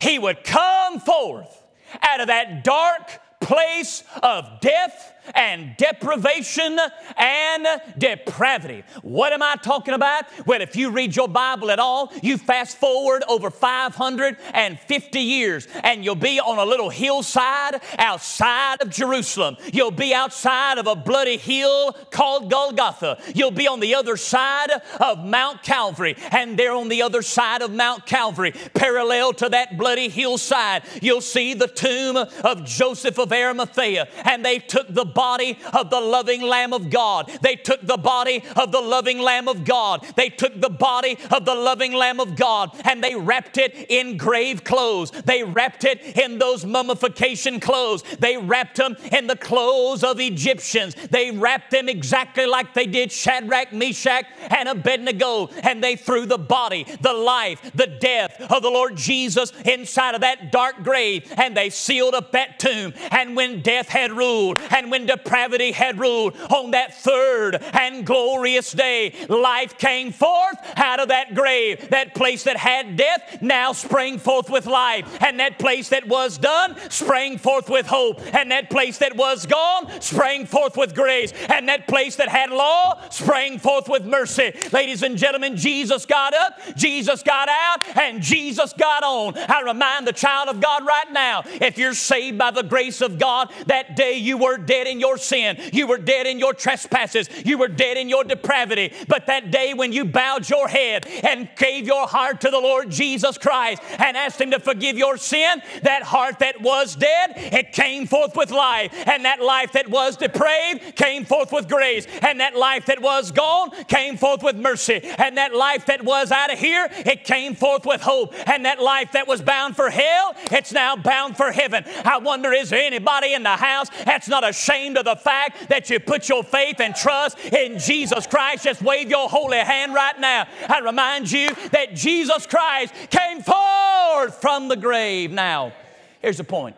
he 0.00 0.18
would 0.18 0.42
come 0.42 0.98
forth 1.00 1.62
out 2.02 2.20
of 2.20 2.26
that 2.26 2.64
dark 2.64 3.20
place 3.40 4.02
of 4.22 4.60
death 4.60 5.12
and 5.34 5.76
deprivation 5.76 6.78
and 7.16 7.66
depravity. 7.98 8.84
What 9.02 9.32
am 9.32 9.42
I 9.42 9.56
talking 9.56 9.94
about? 9.94 10.24
Well, 10.46 10.60
if 10.60 10.76
you 10.76 10.90
read 10.90 11.16
your 11.16 11.28
Bible 11.28 11.70
at 11.70 11.78
all, 11.78 12.12
you 12.22 12.38
fast 12.38 12.78
forward 12.78 13.22
over 13.28 13.50
550 13.50 15.20
years 15.20 15.68
and 15.82 16.04
you'll 16.04 16.14
be 16.14 16.40
on 16.40 16.58
a 16.58 16.64
little 16.64 16.90
hillside 16.90 17.80
outside 17.98 18.82
of 18.82 18.90
Jerusalem. 18.90 19.56
You'll 19.72 19.90
be 19.90 20.14
outside 20.14 20.78
of 20.78 20.86
a 20.86 20.96
bloody 20.96 21.36
hill 21.36 21.92
called 22.10 22.50
Golgotha. 22.50 23.18
You'll 23.34 23.50
be 23.50 23.68
on 23.68 23.80
the 23.80 23.94
other 23.94 24.16
side 24.16 24.70
of 25.00 25.24
Mount 25.24 25.62
Calvary, 25.62 26.16
and 26.30 26.58
there 26.58 26.72
on 26.72 26.88
the 26.88 27.02
other 27.02 27.22
side 27.22 27.62
of 27.62 27.70
Mount 27.70 28.06
Calvary, 28.06 28.52
parallel 28.74 29.32
to 29.34 29.48
that 29.48 29.76
bloody 29.76 30.08
hillside, 30.08 30.82
you'll 31.02 31.20
see 31.20 31.54
the 31.54 31.68
tomb 31.68 32.16
of 32.16 32.64
Joseph 32.64 33.18
of 33.18 33.32
Arimathea, 33.32 34.08
and 34.24 34.44
they 34.44 34.58
took 34.58 34.92
the 34.92 35.04
body 35.16 35.58
of 35.72 35.88
the 35.90 36.00
loving 36.00 36.42
Lamb 36.42 36.74
of 36.74 36.90
God. 36.90 37.32
They 37.40 37.56
took 37.56 37.80
the 37.80 37.96
body 37.96 38.44
of 38.54 38.70
the 38.70 38.80
loving 38.80 39.18
Lamb 39.18 39.48
of 39.48 39.64
God. 39.64 40.06
They 40.14 40.28
took 40.28 40.60
the 40.60 40.70
body 40.70 41.16
of 41.32 41.44
the 41.46 41.54
loving 41.54 41.94
Lamb 41.94 42.20
of 42.20 42.36
God 42.36 42.70
and 42.84 43.02
they 43.02 43.14
wrapped 43.14 43.56
it 43.56 43.86
in 43.88 44.18
grave 44.18 44.62
clothes. 44.62 45.10
They 45.10 45.42
wrapped 45.42 45.84
it 45.84 46.18
in 46.18 46.38
those 46.38 46.66
mummification 46.66 47.58
clothes. 47.60 48.02
They 48.18 48.36
wrapped 48.36 48.76
them 48.76 48.96
in 49.10 49.26
the 49.26 49.36
clothes 49.36 50.04
of 50.04 50.20
Egyptians. 50.20 50.94
They 51.10 51.30
wrapped 51.30 51.70
them 51.70 51.88
exactly 51.88 52.46
like 52.46 52.74
they 52.74 52.86
did 52.86 53.10
Shadrach, 53.10 53.72
Meshach, 53.72 54.26
and 54.50 54.68
Abednego. 54.68 55.48
And 55.62 55.82
they 55.82 55.96
threw 55.96 56.26
the 56.26 56.38
body, 56.38 56.84
the 57.00 57.14
life, 57.14 57.70
the 57.74 57.86
death 57.86 58.38
of 58.50 58.62
the 58.62 58.70
Lord 58.70 58.96
Jesus 58.96 59.52
inside 59.64 60.14
of 60.14 60.20
that 60.20 60.52
dark 60.52 60.82
grave. 60.82 61.32
And 61.38 61.56
they 61.56 61.70
sealed 61.70 62.14
up 62.14 62.32
that 62.32 62.58
tomb. 62.58 62.92
And 63.10 63.34
when 63.34 63.62
death 63.62 63.88
had 63.88 64.12
ruled, 64.12 64.60
and 64.70 64.90
when 64.90 65.05
depravity 65.06 65.72
had 65.72 65.98
ruled, 65.98 66.36
on 66.50 66.72
that 66.72 66.94
third 66.94 67.62
and 67.72 68.06
glorious 68.06 68.72
day, 68.72 69.14
life 69.28 69.78
came 69.78 70.12
forth 70.12 70.56
out 70.76 71.00
of 71.00 71.08
that 71.08 71.34
grave. 71.34 71.88
That 71.90 72.14
place 72.14 72.44
that 72.44 72.56
had 72.56 72.96
death 72.96 73.38
now 73.40 73.72
sprang 73.72 74.18
forth 74.18 74.50
with 74.50 74.66
life. 74.66 75.22
And 75.22 75.40
that 75.40 75.58
place 75.58 75.88
that 75.90 76.06
was 76.06 76.38
done 76.38 76.76
sprang 76.90 77.38
forth 77.38 77.68
with 77.68 77.86
hope. 77.86 78.20
And 78.34 78.50
that 78.50 78.70
place 78.70 78.98
that 78.98 79.16
was 79.16 79.46
gone 79.46 80.00
sprang 80.00 80.46
forth 80.46 80.76
with 80.76 80.94
grace. 80.94 81.32
And 81.48 81.68
that 81.68 81.86
place 81.86 82.16
that 82.16 82.28
had 82.28 82.50
law 82.50 83.00
sprang 83.10 83.58
forth 83.58 83.88
with 83.88 84.04
mercy. 84.04 84.52
Ladies 84.72 85.02
and 85.02 85.16
gentlemen, 85.16 85.56
Jesus 85.56 86.06
got 86.06 86.34
up, 86.34 86.58
Jesus 86.76 87.22
got 87.22 87.48
out, 87.48 87.96
and 87.96 88.22
Jesus 88.22 88.72
got 88.72 89.02
on. 89.02 89.36
I 89.36 89.62
remind 89.62 90.06
the 90.06 90.12
child 90.12 90.48
of 90.48 90.60
God 90.60 90.86
right 90.86 91.12
now 91.12 91.42
if 91.60 91.78
you're 91.78 91.94
saved 91.94 92.38
by 92.38 92.50
the 92.50 92.62
grace 92.62 93.00
of 93.00 93.18
God, 93.18 93.52
that 93.66 93.96
day 93.96 94.14
you 94.14 94.38
were 94.38 94.56
dead 94.56 94.86
in 94.86 94.95
your 95.00 95.18
sin, 95.18 95.58
you 95.72 95.86
were 95.86 95.98
dead 95.98 96.26
in 96.26 96.38
your 96.38 96.54
trespasses, 96.54 97.28
you 97.44 97.58
were 97.58 97.68
dead 97.68 97.96
in 97.96 98.08
your 98.08 98.24
depravity. 98.24 98.92
But 99.08 99.26
that 99.26 99.50
day 99.50 99.74
when 99.74 99.92
you 99.92 100.04
bowed 100.04 100.48
your 100.48 100.68
head 100.68 101.06
and 101.06 101.48
gave 101.56 101.86
your 101.86 102.06
heart 102.06 102.40
to 102.42 102.50
the 102.50 102.60
Lord 102.60 102.90
Jesus 102.90 103.38
Christ 103.38 103.82
and 103.98 104.16
asked 104.16 104.40
Him 104.40 104.50
to 104.52 104.60
forgive 104.60 104.96
your 104.96 105.16
sin, 105.16 105.62
that 105.82 106.02
heart 106.02 106.38
that 106.40 106.60
was 106.60 106.94
dead, 106.96 107.32
it 107.36 107.72
came 107.72 108.06
forth 108.06 108.36
with 108.36 108.50
life. 108.50 108.92
And 109.06 109.24
that 109.24 109.40
life 109.40 109.72
that 109.72 109.88
was 109.88 110.16
depraved 110.16 110.96
came 110.96 111.24
forth 111.24 111.52
with 111.52 111.68
grace. 111.68 112.06
And 112.22 112.40
that 112.40 112.56
life 112.56 112.86
that 112.86 113.00
was 113.00 113.32
gone 113.32 113.70
came 113.84 114.16
forth 114.16 114.42
with 114.42 114.56
mercy. 114.56 115.00
And 115.18 115.36
that 115.36 115.54
life 115.54 115.86
that 115.86 116.04
was 116.04 116.30
out 116.30 116.52
of 116.52 116.58
here, 116.58 116.88
it 116.90 117.24
came 117.24 117.54
forth 117.54 117.84
with 117.84 118.00
hope. 118.00 118.34
And 118.48 118.64
that 118.64 118.80
life 118.80 119.12
that 119.12 119.26
was 119.26 119.42
bound 119.42 119.76
for 119.76 119.90
hell, 119.90 120.34
it's 120.52 120.72
now 120.72 120.96
bound 120.96 121.36
for 121.36 121.52
heaven. 121.52 121.84
I 122.04 122.18
wonder, 122.18 122.52
is 122.52 122.70
there 122.70 122.80
anybody 122.80 123.34
in 123.34 123.42
the 123.42 123.56
house 123.56 123.88
that's 124.04 124.28
not 124.28 124.48
ashamed 124.48 124.85
of 124.94 125.04
the 125.04 125.16
fact 125.16 125.68
that 125.70 125.88
you 125.88 125.98
put 125.98 126.28
your 126.28 126.44
faith 126.44 126.80
and 126.80 126.94
trust 126.94 127.38
in 127.46 127.78
Jesus 127.78 128.26
Christ? 128.26 128.64
Just 128.64 128.82
wave 128.82 129.08
your 129.08 129.28
holy 129.28 129.58
hand 129.58 129.94
right 129.94 130.18
now. 130.20 130.46
I 130.68 130.80
remind 130.80 131.32
you 131.32 131.54
that 131.72 131.94
Jesus 131.94 132.46
Christ 132.46 132.92
came 133.10 133.42
forth 133.42 134.40
from 134.40 134.68
the 134.68 134.76
grave. 134.76 135.32
Now, 135.32 135.72
here's 136.20 136.36
the 136.36 136.44
point. 136.44 136.76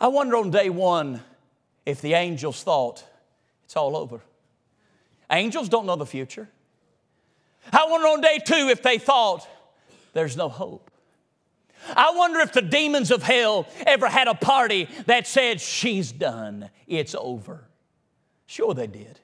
I 0.00 0.08
wonder 0.08 0.36
on 0.36 0.50
day 0.50 0.70
one 0.70 1.22
if 1.86 2.00
the 2.00 2.14
angels 2.14 2.62
thought 2.62 3.04
it's 3.64 3.76
all 3.76 3.96
over. 3.96 4.20
Angels 5.30 5.68
don't 5.68 5.86
know 5.86 5.96
the 5.96 6.06
future. 6.06 6.48
I 7.72 7.86
wonder 7.88 8.08
on 8.08 8.20
day 8.20 8.40
two 8.44 8.68
if 8.68 8.82
they 8.82 8.98
thought 8.98 9.48
there's 10.12 10.36
no 10.36 10.48
hope. 10.48 10.90
I 11.88 12.12
wonder 12.14 12.40
if 12.40 12.52
the 12.52 12.62
demons 12.62 13.10
of 13.10 13.22
hell 13.22 13.66
ever 13.86 14.08
had 14.08 14.28
a 14.28 14.34
party 14.34 14.88
that 15.06 15.26
said, 15.26 15.60
She's 15.60 16.12
done, 16.12 16.70
it's 16.86 17.14
over. 17.14 17.68
Sure, 18.46 18.74
they 18.74 18.86
did. 18.86 19.20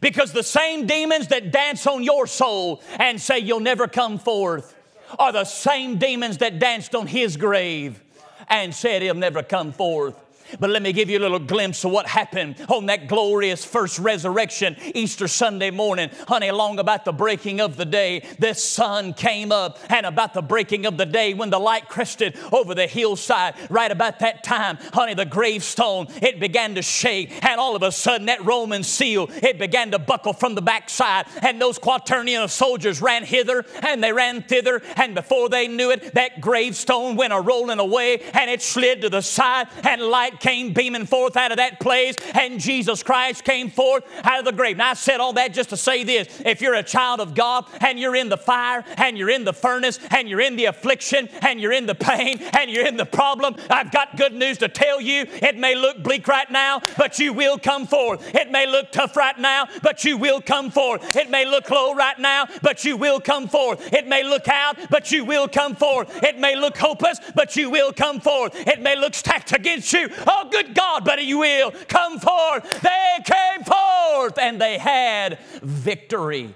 Because 0.00 0.32
the 0.32 0.42
same 0.42 0.86
demons 0.86 1.28
that 1.28 1.52
dance 1.52 1.86
on 1.86 2.02
your 2.02 2.26
soul 2.26 2.82
and 2.98 3.20
say 3.20 3.38
you'll 3.38 3.60
never 3.60 3.86
come 3.88 4.18
forth 4.18 4.74
are 5.18 5.32
the 5.32 5.44
same 5.44 5.98
demons 5.98 6.38
that 6.38 6.58
danced 6.58 6.94
on 6.94 7.06
his 7.06 7.36
grave 7.36 8.02
and 8.48 8.74
said 8.74 9.02
he'll 9.02 9.14
never 9.14 9.42
come 9.42 9.72
forth. 9.72 10.22
But 10.58 10.70
let 10.70 10.82
me 10.82 10.92
give 10.92 11.10
you 11.10 11.18
a 11.18 11.20
little 11.20 11.38
glimpse 11.38 11.84
of 11.84 11.90
what 11.90 12.06
happened 12.06 12.56
on 12.68 12.86
that 12.86 13.08
glorious 13.08 13.64
first 13.64 13.98
resurrection 13.98 14.76
Easter 14.94 15.28
Sunday 15.28 15.70
morning. 15.70 16.10
Honey, 16.28 16.50
long 16.50 16.78
about 16.78 17.04
the 17.04 17.12
breaking 17.12 17.60
of 17.60 17.76
the 17.76 17.84
day, 17.84 18.24
the 18.38 18.54
sun 18.54 19.12
came 19.14 19.52
up, 19.52 19.78
and 19.88 20.06
about 20.06 20.34
the 20.34 20.42
breaking 20.42 20.86
of 20.86 20.96
the 20.96 21.06
day, 21.06 21.34
when 21.34 21.50
the 21.50 21.58
light 21.58 21.88
crested 21.88 22.36
over 22.52 22.74
the 22.74 22.86
hillside, 22.86 23.54
right 23.70 23.90
about 23.90 24.20
that 24.20 24.44
time, 24.44 24.78
honey, 24.92 25.14
the 25.14 25.24
gravestone, 25.24 26.06
it 26.22 26.40
began 26.40 26.74
to 26.74 26.82
shake, 26.82 27.44
and 27.44 27.60
all 27.60 27.76
of 27.76 27.82
a 27.82 27.92
sudden, 27.92 28.26
that 28.26 28.44
Roman 28.44 28.82
seal, 28.82 29.28
it 29.42 29.58
began 29.58 29.90
to 29.90 29.98
buckle 29.98 30.32
from 30.32 30.54
the 30.54 30.62
backside, 30.62 31.26
and 31.42 31.60
those 31.60 31.78
quaternion 31.78 32.42
of 32.42 32.50
soldiers 32.50 33.00
ran 33.02 33.24
hither 33.24 33.64
and 33.82 34.02
they 34.02 34.12
ran 34.12 34.42
thither, 34.42 34.82
and 34.96 35.14
before 35.14 35.48
they 35.48 35.68
knew 35.68 35.90
it, 35.90 36.14
that 36.14 36.40
gravestone 36.40 37.16
went 37.16 37.32
a 37.32 37.40
rolling 37.40 37.78
away, 37.78 38.18
and 38.34 38.50
it 38.50 38.62
slid 38.62 39.02
to 39.02 39.10
the 39.10 39.20
side, 39.20 39.68
and 39.84 40.02
light 40.02 40.35
came 40.40 40.72
beaming 40.72 41.06
forth 41.06 41.36
out 41.36 41.50
of 41.50 41.58
that 41.58 41.80
place, 41.80 42.16
and 42.34 42.60
Jesus 42.60 43.02
Christ 43.02 43.44
came 43.44 43.70
forth 43.70 44.04
out 44.22 44.38
of 44.38 44.44
the 44.44 44.52
grave. 44.52 44.76
Now, 44.76 44.90
I 44.90 44.94
said 44.94 45.20
all 45.20 45.32
that 45.34 45.52
just 45.52 45.70
to 45.70 45.76
say 45.76 46.04
this 46.04 46.40
if 46.44 46.60
you're 46.60 46.74
a 46.74 46.82
child 46.82 47.20
of 47.20 47.34
God 47.34 47.66
and 47.80 47.98
you're 47.98 48.16
in 48.16 48.28
the 48.28 48.36
fire 48.36 48.84
and 48.96 49.16
you're 49.16 49.30
in 49.30 49.44
the 49.44 49.52
furnace 49.52 49.98
and 50.10 50.28
you're 50.28 50.40
in 50.40 50.56
the 50.56 50.66
affliction 50.66 51.28
and 51.42 51.60
you're 51.60 51.72
in 51.72 51.86
the 51.86 51.94
pain 51.94 52.38
and 52.58 52.70
you're 52.70 52.86
in 52.86 52.96
the 52.96 53.06
problem, 53.06 53.56
I've 53.70 53.90
got 53.90 54.16
good 54.16 54.32
news 54.32 54.58
to 54.58 54.68
tell 54.68 55.00
you. 55.00 55.26
It 55.42 55.56
may 55.56 55.74
look 55.74 56.02
bleak 56.02 56.28
right 56.28 56.50
now, 56.50 56.82
but 56.96 57.18
you 57.18 57.32
will 57.32 57.58
come 57.58 57.86
forth. 57.86 58.34
It 58.34 58.50
may 58.50 58.66
look 58.66 58.92
tough 58.92 59.16
right 59.16 59.38
now, 59.38 59.68
but 59.82 60.04
you 60.04 60.16
will 60.16 60.40
come 60.40 60.70
forth. 60.70 61.16
It 61.16 61.30
may 61.30 61.44
look 61.44 61.70
low 61.70 61.94
right 61.94 62.18
now, 62.18 62.46
but 62.62 62.84
you 62.84 62.96
will 62.96 63.20
come 63.20 63.48
forth. 63.48 63.92
It 63.92 64.06
may 64.06 64.22
look 64.22 64.48
out, 64.48 64.76
but 64.90 65.10
you 65.12 65.24
will 65.24 65.48
come 65.48 65.74
forth. 65.74 66.22
It 66.22 66.38
may 66.38 66.56
look 66.56 66.76
hopeless, 66.76 67.20
but 67.34 67.56
you 67.56 67.70
will 67.70 67.92
come 67.92 68.20
forth. 68.20 68.54
It 68.66 68.80
may 68.80 68.96
look 68.96 69.14
stacked 69.14 69.52
against 69.52 69.92
you, 69.92 70.08
Oh, 70.26 70.48
good 70.50 70.74
God, 70.74 71.04
but 71.04 71.24
you 71.24 71.38
will 71.38 71.70
come 71.88 72.18
forth. 72.18 72.80
They 72.80 73.18
came 73.24 73.64
forth 73.64 74.38
and 74.38 74.60
they 74.60 74.78
had 74.78 75.38
victory. 75.62 76.54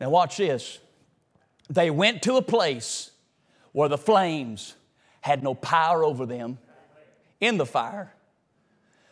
Now, 0.00 0.10
watch 0.10 0.36
this. 0.36 0.78
They 1.68 1.90
went 1.90 2.22
to 2.22 2.36
a 2.36 2.42
place 2.42 3.10
where 3.72 3.88
the 3.88 3.98
flames 3.98 4.74
had 5.20 5.42
no 5.42 5.54
power 5.54 6.04
over 6.04 6.26
them 6.26 6.58
in 7.40 7.58
the 7.58 7.66
fire. 7.66 8.12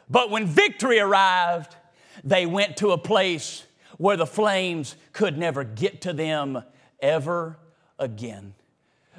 But 0.09 0.31
when 0.31 0.47
victory 0.47 0.99
arrived, 0.99 1.77
they 2.25 2.47
went 2.47 2.79
to 2.79 2.93
a 2.93 2.99
place 2.99 3.65
where 3.99 4.17
the 4.17 4.27
flames 4.27 4.97
could 5.13 5.37
never 5.37 5.65
get 5.65 6.03
to 6.03 6.13
them 6.13 6.63
ever 7.01 7.59
again. 7.99 8.55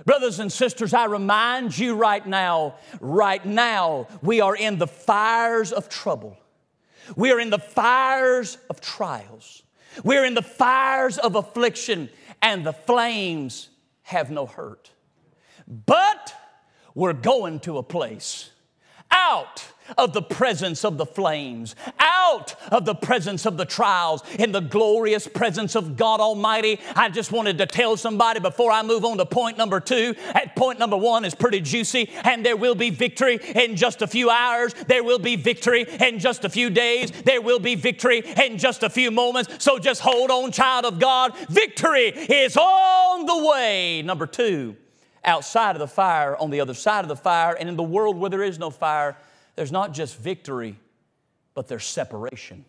Brothers 0.06 0.40
and 0.40 0.52
sisters, 0.52 0.94
I 0.94 1.06
remind 1.06 1.78
you 1.78 1.96
right 1.96 2.26
now, 2.26 2.76
right 3.00 3.44
now, 3.46 4.08
we 4.22 4.42
are 4.42 4.56
in 4.56 4.78
the 4.78 4.88
fires 4.88 5.72
of 5.72 5.90
trouble. 5.90 6.38
We 7.16 7.32
are 7.32 7.40
in 7.40 7.50
the 7.50 7.60
fires 7.60 8.58
of 8.70 8.82
trials. 8.82 9.64
We're 10.04 10.26
in 10.26 10.36
the 10.36 10.42
fires 10.42 11.18
of 11.18 11.36
affliction, 11.36 12.10
and 12.42 12.66
the 12.66 12.74
flames 12.74 13.70
have 14.04 14.30
no 14.30 14.46
hurt. 14.46 14.92
But 15.68 16.34
we're 16.96 17.14
going 17.14 17.60
to 17.62 17.78
a 17.78 17.84
place 17.84 18.50
out 19.12 19.64
of 19.98 20.14
the 20.14 20.22
presence 20.22 20.84
of 20.84 20.98
the 20.98 21.06
flames, 21.06 21.76
out 22.00 22.56
of 22.72 22.86
the 22.86 22.96
presence 22.96 23.46
of 23.46 23.58
the 23.58 23.66
trials, 23.66 24.24
in 24.38 24.52
the 24.52 24.60
glorious 24.60 25.28
presence 25.28 25.76
of 25.76 25.98
God 25.98 26.20
Almighty. 26.20 26.80
I 26.96 27.10
just 27.10 27.32
wanted 27.32 27.58
to 27.60 27.66
tell 27.66 27.98
somebody 27.98 28.40
before 28.40 28.72
I 28.72 28.84
move 28.84 29.06
on 29.06 29.18
to 29.18 29.26
point 29.26 29.58
number 29.58 29.80
two. 29.80 30.16
At 30.34 30.56
point 30.56 30.80
number 30.80 30.98
one 30.98 31.26
is 31.26 31.36
pretty 31.36 31.62
juicy, 31.62 32.10
and 32.24 32.46
there 32.46 32.58
will 32.58 32.76
be 32.76 32.90
victory 32.90 33.40
in 33.56 33.76
just 33.76 34.02
a 34.02 34.08
few 34.08 34.30
hours. 34.30 34.74
There 34.88 35.04
will 35.04 35.20
be 35.20 35.36
victory 35.36 35.86
in 36.00 36.20
just 36.20 36.46
a 36.46 36.50
few 36.50 36.70
days. 36.70 37.12
There 37.12 37.42
will 37.42 37.60
be 37.60 37.76
victory 37.76 38.24
in 38.44 38.58
just 38.58 38.84
a 38.84 38.90
few 38.90 39.12
moments. 39.12 39.64
So 39.64 39.80
just 39.80 40.02
hold 40.02 40.32
on, 40.32 40.52
child 40.52 40.86
of 40.86 41.00
God. 41.00 41.36
Victory 41.50 42.08
is 42.08 42.58
on 42.58 43.26
the 43.26 43.48
way. 43.48 44.02
Number 44.02 44.28
two, 44.28 44.76
outside 45.24 45.76
of 45.76 45.80
the 45.80 45.88
fire, 45.88 46.36
on 46.38 46.50
the 46.50 46.62
other 46.62 46.74
side 46.74 47.04
of 47.04 47.10
the 47.10 47.16
fire, 47.16 47.54
and 47.54 47.70
in 47.70 47.76
the 47.76 47.84
world 47.84 48.18
where 48.18 48.30
there 48.30 48.44
is 48.44 48.60
no 48.60 48.70
fire, 48.70 49.18
there's 49.60 49.74
not 49.74 49.92
just 49.92 50.18
victory, 50.18 50.80
but 51.54 51.68
there's 51.68 51.84
separation. 51.84 52.64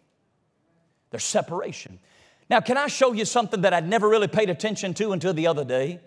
There's 1.11 1.23
separation. 1.23 2.01
Now, 2.49 2.59
can 2.59 2.77
I 2.77 2.89
show 2.89 3.13
you 3.13 3.25
something 3.25 3.61
that 3.61 3.73
I'd 3.73 3.87
never 3.87 4.09
really 4.09 4.27
paid 4.27 4.51
attention 4.51 4.93
to 4.95 5.13
until 5.13 5.33
the 5.33 5.47
other 5.47 5.65
day? 5.65 6.01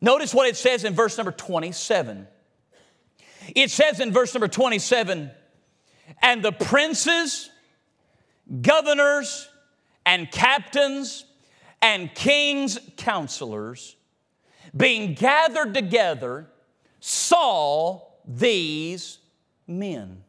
Notice 0.00 0.32
what 0.32 0.48
it 0.48 0.56
says 0.56 0.84
in 0.84 0.94
verse 0.94 1.18
number 1.18 1.32
27. 1.32 2.28
It 3.56 3.72
says 3.72 3.98
in 3.98 4.12
verse 4.12 4.32
number 4.32 4.46
27 4.46 5.28
and 6.22 6.40
the 6.40 6.52
princes, 6.52 7.50
governors, 8.62 9.48
and 10.04 10.30
captains, 10.30 11.24
and 11.82 12.14
kings' 12.14 12.78
counselors, 12.96 13.96
being 14.76 15.14
gathered 15.14 15.74
together, 15.74 16.46
saw 17.00 18.02
these 18.24 19.18
men. 19.66 20.22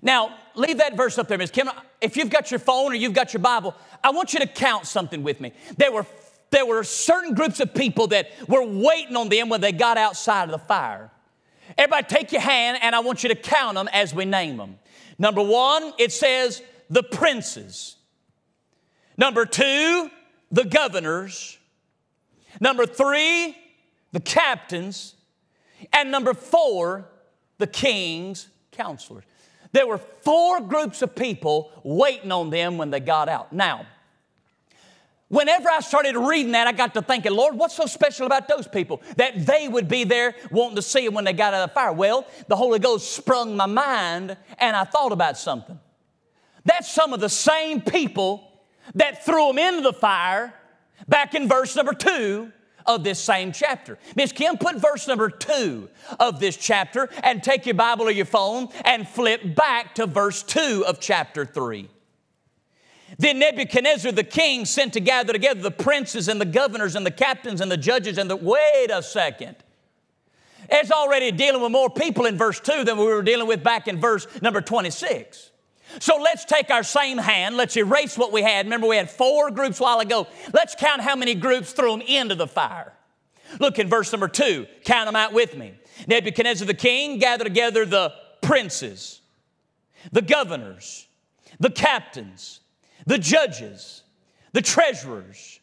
Now, 0.00 0.36
leave 0.54 0.78
that 0.78 0.96
verse 0.96 1.18
up 1.18 1.28
there, 1.28 1.38
Miss 1.38 1.50
Kim. 1.50 1.68
If 2.00 2.16
you've 2.16 2.30
got 2.30 2.50
your 2.50 2.60
phone 2.60 2.92
or 2.92 2.94
you've 2.94 3.14
got 3.14 3.32
your 3.32 3.40
Bible, 3.40 3.74
I 4.02 4.10
want 4.10 4.32
you 4.32 4.40
to 4.40 4.46
count 4.46 4.86
something 4.86 5.22
with 5.22 5.40
me. 5.40 5.52
There 5.76 5.90
were, 5.90 6.06
there 6.50 6.66
were 6.66 6.84
certain 6.84 7.34
groups 7.34 7.60
of 7.60 7.74
people 7.74 8.08
that 8.08 8.30
were 8.46 8.64
waiting 8.64 9.16
on 9.16 9.28
them 9.28 9.48
when 9.48 9.60
they 9.60 9.72
got 9.72 9.98
outside 9.98 10.44
of 10.44 10.50
the 10.50 10.58
fire. 10.58 11.10
Everybody, 11.76 12.06
take 12.08 12.32
your 12.32 12.40
hand 12.40 12.78
and 12.80 12.94
I 12.94 13.00
want 13.00 13.22
you 13.22 13.28
to 13.30 13.34
count 13.34 13.74
them 13.74 13.88
as 13.92 14.14
we 14.14 14.24
name 14.24 14.56
them. 14.56 14.78
Number 15.18 15.42
one, 15.42 15.92
it 15.98 16.12
says 16.12 16.62
the 16.88 17.02
princes. 17.02 17.96
Number 19.16 19.44
two, 19.44 20.10
the 20.50 20.64
governors. 20.64 21.58
Number 22.60 22.86
three, 22.86 23.56
the 24.12 24.20
captains. 24.20 25.14
And 25.92 26.10
number 26.10 26.34
four, 26.34 27.08
the 27.58 27.66
king's 27.66 28.48
counselors. 28.72 29.24
There 29.72 29.86
were 29.86 29.98
four 29.98 30.60
groups 30.60 31.02
of 31.02 31.14
people 31.14 31.70
waiting 31.84 32.32
on 32.32 32.50
them 32.50 32.78
when 32.78 32.90
they 32.90 33.00
got 33.00 33.28
out. 33.28 33.52
Now, 33.52 33.86
whenever 35.28 35.68
I 35.68 35.80
started 35.80 36.16
reading 36.16 36.52
that, 36.52 36.66
I 36.66 36.72
got 36.72 36.94
to 36.94 37.02
thinking, 37.02 37.32
Lord, 37.32 37.54
what's 37.54 37.74
so 37.74 37.86
special 37.86 38.26
about 38.26 38.48
those 38.48 38.66
people 38.66 39.02
that 39.16 39.44
they 39.44 39.68
would 39.68 39.88
be 39.88 40.04
there 40.04 40.34
wanting 40.50 40.76
to 40.76 40.82
see 40.82 41.04
them 41.04 41.14
when 41.14 41.24
they 41.24 41.34
got 41.34 41.52
out 41.52 41.62
of 41.62 41.70
the 41.70 41.74
fire? 41.74 41.92
Well, 41.92 42.26
the 42.46 42.56
Holy 42.56 42.78
Ghost 42.78 43.12
sprung 43.12 43.56
my 43.56 43.66
mind 43.66 44.36
and 44.58 44.76
I 44.76 44.84
thought 44.84 45.12
about 45.12 45.36
something. 45.36 45.78
That's 46.64 46.90
some 46.90 47.12
of 47.12 47.20
the 47.20 47.28
same 47.28 47.80
people 47.80 48.50
that 48.94 49.24
threw 49.24 49.48
them 49.48 49.58
into 49.58 49.82
the 49.82 49.92
fire 49.92 50.54
back 51.06 51.34
in 51.34 51.48
verse 51.48 51.76
number 51.76 51.92
two 51.92 52.52
of 52.88 53.04
this 53.04 53.20
same 53.20 53.52
chapter. 53.52 53.98
Miss 54.16 54.32
Kim, 54.32 54.56
put 54.56 54.76
verse 54.76 55.06
number 55.06 55.30
two 55.30 55.88
of 56.18 56.40
this 56.40 56.56
chapter 56.56 57.08
and 57.22 57.42
take 57.42 57.66
your 57.66 57.76
Bible 57.76 58.06
or 58.06 58.10
your 58.10 58.24
phone 58.24 58.68
and 58.84 59.06
flip 59.06 59.54
back 59.54 59.94
to 59.96 60.06
verse 60.06 60.42
two 60.42 60.84
of 60.86 60.98
chapter 60.98 61.44
three. 61.44 61.88
Then 63.18 63.38
Nebuchadnezzar 63.38 64.12
the 64.12 64.24
king 64.24 64.64
sent 64.64 64.94
to 64.94 65.00
gather 65.00 65.32
together 65.32 65.60
the 65.60 65.70
princes 65.70 66.28
and 66.28 66.40
the 66.40 66.46
governors 66.46 66.96
and 66.96 67.06
the 67.06 67.10
captains 67.10 67.60
and 67.60 67.70
the 67.70 67.76
judges 67.76 68.18
and 68.18 68.28
the. 68.28 68.36
Wait 68.36 68.88
a 68.90 69.02
second. 69.02 69.56
It's 70.70 70.90
already 70.90 71.30
dealing 71.30 71.62
with 71.62 71.72
more 71.72 71.88
people 71.88 72.26
in 72.26 72.36
verse 72.36 72.60
2 72.60 72.84
than 72.84 72.98
we 72.98 73.04
were 73.04 73.22
dealing 73.22 73.46
with 73.46 73.62
back 73.62 73.88
in 73.88 74.00
verse 74.00 74.26
number 74.42 74.60
26. 74.60 75.50
So 76.00 76.16
let's 76.16 76.44
take 76.44 76.70
our 76.70 76.82
same 76.82 77.18
hand, 77.18 77.56
let's 77.56 77.76
erase 77.76 78.16
what 78.16 78.32
we 78.32 78.42
had. 78.42 78.66
Remember, 78.66 78.86
we 78.86 78.96
had 78.96 79.10
four 79.10 79.50
groups 79.50 79.80
a 79.80 79.82
while 79.82 80.00
ago. 80.00 80.26
Let's 80.52 80.74
count 80.74 81.00
how 81.00 81.16
many 81.16 81.34
groups 81.34 81.72
threw 81.72 81.90
them 81.90 82.02
into 82.02 82.34
the 82.34 82.46
fire. 82.46 82.92
Look 83.58 83.78
in 83.78 83.88
verse 83.88 84.12
number 84.12 84.28
two, 84.28 84.66
count 84.84 85.06
them 85.06 85.16
out 85.16 85.32
with 85.32 85.56
me. 85.56 85.74
Nebuchadnezzar 86.06 86.66
the 86.66 86.74
king 86.74 87.18
gathered 87.18 87.44
together 87.44 87.84
the 87.86 88.12
princes, 88.42 89.20
the 90.12 90.22
governors, 90.22 91.06
the 91.58 91.70
captains, 91.70 92.60
the 93.06 93.18
judges, 93.18 94.02
the 94.52 94.62
treasurers, 94.62 95.60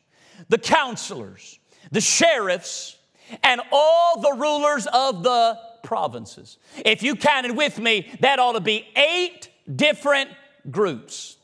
the 0.49 0.57
counselors, 0.57 1.59
the 1.91 2.01
sheriffs, 2.01 2.97
and 3.43 3.61
all 3.71 4.21
the 4.21 4.33
rulers 4.33 4.87
of 4.87 5.23
the 5.23 5.57
provinces. 5.83 6.57
If 6.83 7.03
you 7.03 7.15
counted 7.15 7.55
with 7.55 7.79
me, 7.79 8.11
that 8.21 8.39
ought 8.39 8.53
to 8.53 8.61
be 8.61 8.87
eight 8.95 9.49
different 9.73 10.29
groups. 10.69 11.37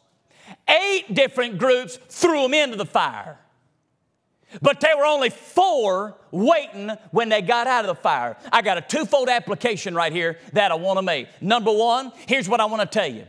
Eight 0.67 1.13
different 1.13 1.57
groups 1.57 1.97
threw 2.09 2.43
them 2.43 2.53
into 2.53 2.77
the 2.77 2.85
fire. 2.85 3.39
But 4.61 4.81
there 4.81 4.97
were 4.97 5.05
only 5.05 5.29
four 5.29 6.17
waiting 6.31 6.91
when 7.11 7.29
they 7.29 7.41
got 7.41 7.67
out 7.67 7.85
of 7.85 7.95
the 7.95 8.01
fire. 8.01 8.35
I 8.51 8.61
got 8.61 8.77
a 8.77 8.81
twofold 8.81 9.29
application 9.29 9.95
right 9.95 10.11
here 10.11 10.39
that 10.53 10.71
I 10.71 10.75
want 10.75 10.97
to 10.97 11.03
make. 11.03 11.27
Number 11.41 11.71
one, 11.71 12.11
here's 12.27 12.49
what 12.49 12.59
I 12.59 12.65
want 12.65 12.81
to 12.81 12.99
tell 12.99 13.09
you. 13.09 13.25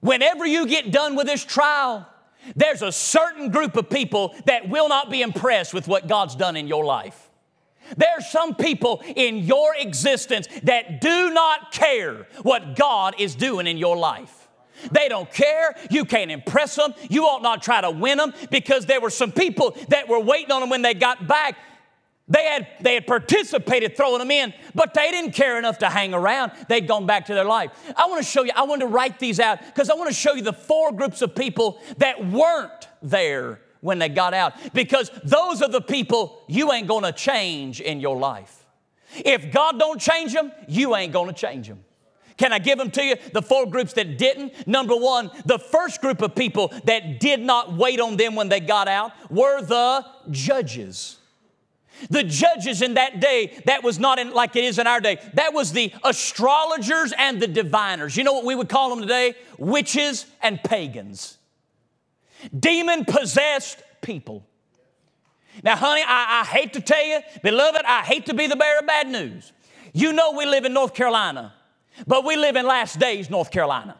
Whenever 0.00 0.46
you 0.46 0.66
get 0.66 0.90
done 0.90 1.14
with 1.14 1.26
this 1.26 1.44
trial, 1.44 2.08
there's 2.56 2.82
a 2.82 2.90
certain 2.90 3.50
group 3.50 3.76
of 3.76 3.90
people 3.90 4.34
that 4.46 4.68
will 4.68 4.88
not 4.88 5.10
be 5.10 5.20
impressed 5.20 5.74
with 5.74 5.86
what 5.86 6.08
God's 6.08 6.34
done 6.34 6.56
in 6.56 6.66
your 6.66 6.84
life. 6.84 7.30
There's 7.96 8.30
some 8.30 8.54
people 8.54 9.02
in 9.16 9.38
your 9.38 9.74
existence 9.76 10.48
that 10.64 11.00
do 11.00 11.30
not 11.30 11.72
care 11.72 12.26
what 12.42 12.76
God 12.76 13.14
is 13.18 13.34
doing 13.34 13.66
in 13.66 13.78
your 13.78 13.96
life. 13.96 14.48
They 14.90 15.08
don't 15.08 15.30
care. 15.32 15.76
You 15.90 16.04
can't 16.04 16.30
impress 16.30 16.74
them. 16.76 16.94
You 17.08 17.24
ought 17.24 17.42
not 17.42 17.62
try 17.62 17.80
to 17.80 17.90
win 17.90 18.18
them 18.18 18.32
because 18.50 18.86
there 18.86 19.00
were 19.00 19.10
some 19.10 19.32
people 19.32 19.76
that 19.88 20.08
were 20.08 20.20
waiting 20.20 20.50
on 20.50 20.60
them 20.60 20.70
when 20.70 20.82
they 20.82 20.94
got 20.94 21.28
back. 21.28 21.56
They 22.28 22.44
had, 22.44 22.66
they 22.80 22.94
had 22.94 23.06
participated 23.06 23.96
throwing 23.96 24.20
them 24.20 24.30
in, 24.30 24.54
but 24.74 24.94
they 24.94 25.10
didn't 25.10 25.32
care 25.32 25.58
enough 25.58 25.78
to 25.78 25.88
hang 25.88 26.14
around. 26.14 26.52
They'd 26.68 26.86
gone 26.86 27.04
back 27.04 27.26
to 27.26 27.34
their 27.34 27.44
life. 27.44 27.72
I 27.96 28.06
want 28.06 28.24
to 28.24 28.28
show 28.28 28.42
you, 28.42 28.52
I 28.54 28.62
want 28.62 28.80
to 28.80 28.86
write 28.86 29.18
these 29.18 29.38
out 29.38 29.58
because 29.64 29.90
I 29.90 29.94
want 29.94 30.08
to 30.08 30.14
show 30.14 30.34
you 30.34 30.42
the 30.42 30.52
four 30.52 30.92
groups 30.92 31.20
of 31.20 31.34
people 31.34 31.80
that 31.98 32.24
weren't 32.26 32.88
there 33.02 33.60
when 33.82 33.98
they 33.98 34.08
got 34.08 34.32
out 34.32 34.54
because 34.72 35.10
those 35.24 35.60
are 35.60 35.68
the 35.68 35.80
people 35.80 36.42
you 36.48 36.72
ain't 36.72 36.88
going 36.88 37.04
to 37.04 37.12
change 37.12 37.80
in 37.80 38.00
your 38.00 38.16
life. 38.16 38.64
If 39.16 39.52
God 39.52 39.78
don't 39.78 40.00
change 40.00 40.32
them, 40.32 40.50
you 40.66 40.96
ain't 40.96 41.12
going 41.12 41.28
to 41.28 41.34
change 41.34 41.68
them. 41.68 41.84
Can 42.38 42.52
I 42.52 42.58
give 42.58 42.78
them 42.78 42.90
to 42.92 43.02
you? 43.02 43.16
The 43.32 43.42
four 43.42 43.66
groups 43.66 43.92
that 43.94 44.16
didn't. 44.16 44.66
Number 44.66 44.96
one, 44.96 45.30
the 45.44 45.58
first 45.58 46.00
group 46.00 46.22
of 46.22 46.34
people 46.34 46.72
that 46.84 47.20
did 47.20 47.40
not 47.40 47.76
wait 47.76 48.00
on 48.00 48.16
them 48.16 48.34
when 48.34 48.48
they 48.48 48.60
got 48.60 48.88
out 48.88 49.12
were 49.30 49.60
the 49.60 50.06
judges. 50.30 51.18
The 52.08 52.24
judges 52.24 52.82
in 52.82 52.94
that 52.94 53.20
day, 53.20 53.62
that 53.66 53.84
was 53.84 53.98
not 53.98 54.18
in, 54.18 54.32
like 54.32 54.56
it 54.56 54.64
is 54.64 54.78
in 54.78 54.86
our 54.86 55.00
day. 55.00 55.18
That 55.34 55.52
was 55.52 55.72
the 55.72 55.92
astrologers 56.04 57.12
and 57.16 57.40
the 57.40 57.46
diviners. 57.46 58.16
You 58.16 58.24
know 58.24 58.32
what 58.32 58.44
we 58.44 58.54
would 58.54 58.68
call 58.68 58.90
them 58.90 59.02
today? 59.02 59.34
Witches 59.58 60.26
and 60.40 60.62
pagans 60.62 61.38
demon 62.58 63.04
possessed 63.04 63.82
people. 64.00 64.46
Now, 65.62 65.76
honey, 65.76 66.02
I, 66.06 66.42
I, 66.42 66.44
hate 66.46 66.72
to 66.74 66.80
tell 66.80 67.04
you, 67.04 67.20
beloved, 67.42 67.82
I 67.86 68.02
hate 68.02 68.26
to 68.26 68.34
be 68.34 68.46
the 68.46 68.56
bearer 68.56 68.78
of 68.78 68.86
bad 68.86 69.08
news. 69.08 69.52
You 69.92 70.12
know 70.12 70.32
we 70.32 70.46
live 70.46 70.64
in 70.64 70.72
North 70.72 70.94
Carolina, 70.94 71.52
but 72.06 72.24
we 72.24 72.36
live 72.36 72.56
in 72.56 72.66
last 72.66 72.98
days, 72.98 73.28
North 73.28 73.50
Carolina. 73.50 73.96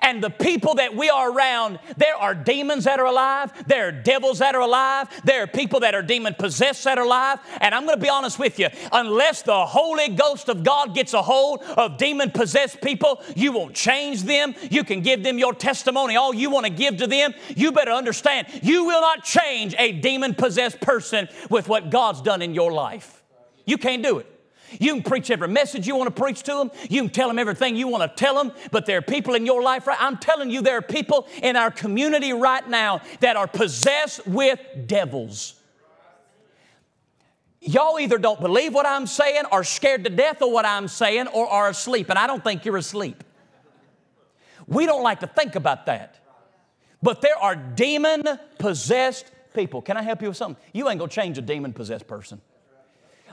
And 0.00 0.22
the 0.22 0.30
people 0.30 0.74
that 0.76 0.94
we 0.94 1.10
are 1.10 1.30
around, 1.30 1.78
there 1.96 2.16
are 2.16 2.34
demons 2.34 2.84
that 2.84 2.98
are 2.98 3.06
alive, 3.06 3.52
there 3.66 3.88
are 3.88 3.92
devils 3.92 4.38
that 4.38 4.54
are 4.54 4.60
alive, 4.60 5.08
there 5.24 5.42
are 5.42 5.46
people 5.46 5.80
that 5.80 5.94
are 5.94 6.02
demon 6.02 6.34
possessed 6.38 6.84
that 6.84 6.98
are 6.98 7.04
alive. 7.04 7.38
And 7.60 7.74
I'm 7.74 7.84
going 7.84 7.96
to 7.98 8.02
be 8.02 8.08
honest 8.08 8.38
with 8.38 8.58
you, 8.58 8.68
unless 8.92 9.42
the 9.42 9.66
Holy 9.66 10.08
Ghost 10.08 10.48
of 10.48 10.64
God 10.64 10.94
gets 10.94 11.14
a 11.14 11.22
hold 11.22 11.62
of 11.62 11.98
demon 11.98 12.30
possessed 12.30 12.80
people, 12.80 13.22
you 13.36 13.52
won't 13.52 13.74
change 13.74 14.22
them. 14.22 14.54
You 14.70 14.84
can 14.84 15.02
give 15.02 15.22
them 15.22 15.38
your 15.38 15.54
testimony, 15.54 16.16
all 16.16 16.34
you 16.34 16.50
want 16.50 16.66
to 16.66 16.72
give 16.72 16.96
to 16.98 17.06
them. 17.06 17.34
You 17.54 17.72
better 17.72 17.92
understand, 17.92 18.48
you 18.62 18.84
will 18.84 19.00
not 19.00 19.24
change 19.24 19.74
a 19.78 19.92
demon 19.92 20.34
possessed 20.34 20.80
person 20.80 21.28
with 21.50 21.68
what 21.68 21.90
God's 21.90 22.22
done 22.22 22.42
in 22.42 22.54
your 22.54 22.72
life. 22.72 23.22
You 23.64 23.78
can't 23.78 24.02
do 24.02 24.18
it. 24.18 24.31
You 24.80 24.94
can 24.94 25.02
preach 25.02 25.30
every 25.30 25.48
message 25.48 25.86
you 25.86 25.96
want 25.96 26.14
to 26.14 26.22
preach 26.22 26.42
to 26.44 26.54
them. 26.54 26.70
You 26.88 27.02
can 27.02 27.10
tell 27.10 27.28
them 27.28 27.38
everything 27.38 27.76
you 27.76 27.88
want 27.88 28.02
to 28.02 28.24
tell 28.24 28.34
them. 28.34 28.52
But 28.70 28.86
there 28.86 28.98
are 28.98 29.02
people 29.02 29.34
in 29.34 29.46
your 29.46 29.62
life, 29.62 29.86
right? 29.86 29.98
I'm 30.00 30.16
telling 30.16 30.50
you, 30.50 30.62
there 30.62 30.78
are 30.78 30.82
people 30.82 31.26
in 31.42 31.56
our 31.56 31.70
community 31.70 32.32
right 32.32 32.66
now 32.68 33.00
that 33.20 33.36
are 33.36 33.46
possessed 33.46 34.26
with 34.26 34.60
devils. 34.86 35.54
Y'all 37.60 38.00
either 38.00 38.18
don't 38.18 38.40
believe 38.40 38.74
what 38.74 38.86
I'm 38.86 39.06
saying, 39.06 39.44
or 39.52 39.62
scared 39.62 40.04
to 40.04 40.10
death 40.10 40.42
of 40.42 40.50
what 40.50 40.66
I'm 40.66 40.88
saying, 40.88 41.28
or 41.28 41.46
are 41.46 41.68
asleep. 41.68 42.10
And 42.10 42.18
I 42.18 42.26
don't 42.26 42.42
think 42.42 42.64
you're 42.64 42.76
asleep. 42.76 43.22
We 44.66 44.86
don't 44.86 45.02
like 45.02 45.20
to 45.20 45.26
think 45.26 45.54
about 45.54 45.86
that. 45.86 46.18
But 47.02 47.20
there 47.20 47.36
are 47.36 47.54
demon 47.54 48.22
possessed 48.58 49.30
people. 49.54 49.82
Can 49.82 49.96
I 49.96 50.02
help 50.02 50.22
you 50.22 50.28
with 50.28 50.36
something? 50.36 50.62
You 50.72 50.88
ain't 50.88 50.98
gonna 50.98 51.10
change 51.10 51.38
a 51.38 51.42
demon 51.42 51.72
possessed 51.72 52.06
person 52.06 52.40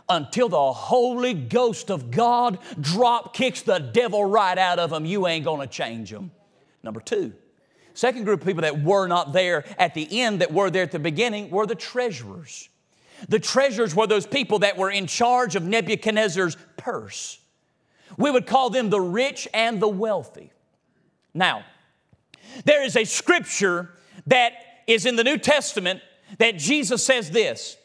until 0.09 0.49
the 0.49 0.73
Holy 0.73 1.33
Ghost 1.33 1.91
of 1.91 2.11
God 2.11 2.59
drop 2.79 3.33
kicks 3.33 3.61
the 3.61 3.79
devil 3.79 4.25
right 4.25 4.57
out 4.57 4.79
of 4.79 4.89
them, 4.89 5.05
you 5.05 5.27
ain't 5.27 5.45
gonna 5.45 5.67
change 5.67 6.09
them. 6.09 6.31
Number 6.83 6.99
two, 6.99 7.33
second 7.93 8.23
group 8.23 8.41
of 8.41 8.47
people 8.47 8.61
that 8.61 8.81
were 8.81 9.07
not 9.07 9.33
there 9.33 9.65
at 9.77 9.93
the 9.93 10.21
end, 10.21 10.41
that 10.41 10.51
were 10.51 10.69
there 10.69 10.83
at 10.83 10.91
the 10.91 10.99
beginning, 10.99 11.49
were 11.49 11.65
the 11.65 11.75
treasurers. 11.75 12.69
The 13.27 13.39
treasurers 13.39 13.93
were 13.93 14.07
those 14.07 14.25
people 14.25 14.59
that 14.59 14.77
were 14.77 14.89
in 14.89 15.07
charge 15.07 15.55
of 15.55 15.63
Nebuchadnezzar's 15.63 16.55
purse. 16.77 17.39
We 18.17 18.31
would 18.31 18.45
call 18.45 18.69
them 18.69 18.89
the 18.89 19.01
rich 19.01 19.47
and 19.53 19.81
the 19.81 19.87
wealthy. 19.87 20.51
Now, 21.33 21.65
there 22.65 22.83
is 22.83 22.95
a 22.95 23.03
scripture 23.03 23.91
that 24.27 24.53
is 24.87 25.05
in 25.05 25.15
the 25.15 25.23
New 25.23 25.37
Testament 25.37 26.01
that 26.37 26.57
Jesus 26.57 27.05
says 27.05 27.31
this 27.31 27.77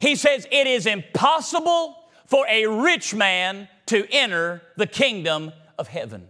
he 0.00 0.16
says, 0.16 0.48
It 0.50 0.66
is 0.66 0.86
impossible 0.86 1.96
for 2.26 2.46
a 2.48 2.66
rich 2.66 3.14
man 3.14 3.68
to 3.86 4.06
enter 4.10 4.62
the 4.76 4.86
kingdom 4.86 5.52
of 5.78 5.88
heaven. 5.88 6.28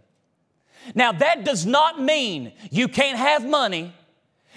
Now, 0.94 1.12
that 1.12 1.44
does 1.44 1.66
not 1.66 2.00
mean 2.00 2.52
you 2.70 2.88
can't 2.88 3.18
have 3.18 3.46
money 3.46 3.94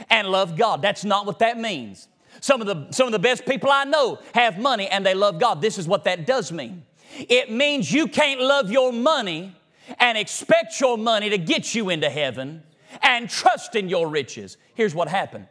and 0.09 0.27
love 0.27 0.57
God. 0.57 0.81
That's 0.81 1.03
not 1.03 1.25
what 1.25 1.39
that 1.39 1.59
means. 1.59 2.07
Some 2.39 2.61
of 2.61 2.67
the, 2.67 2.91
some 2.91 3.07
of 3.07 3.11
the 3.11 3.19
best 3.19 3.45
people 3.45 3.69
I 3.69 3.83
know 3.83 4.19
have 4.33 4.57
money 4.57 4.87
and 4.87 5.05
they 5.05 5.13
love 5.13 5.39
God. 5.39 5.61
This 5.61 5.77
is 5.77 5.87
what 5.87 6.05
that 6.05 6.25
does 6.25 6.51
mean. 6.51 6.85
It 7.15 7.51
means 7.51 7.91
you 7.91 8.07
can't 8.07 8.41
love 8.41 8.71
your 8.71 8.91
money 8.91 9.55
and 9.99 10.17
expect 10.17 10.79
your 10.79 10.97
money 10.97 11.29
to 11.29 11.37
get 11.37 11.75
you 11.75 11.89
into 11.89 12.09
heaven 12.09 12.63
and 13.01 13.29
trust 13.29 13.75
in 13.75 13.89
your 13.89 14.07
riches. 14.07 14.57
Here's 14.73 14.95
what 14.95 15.07
happened. 15.07 15.47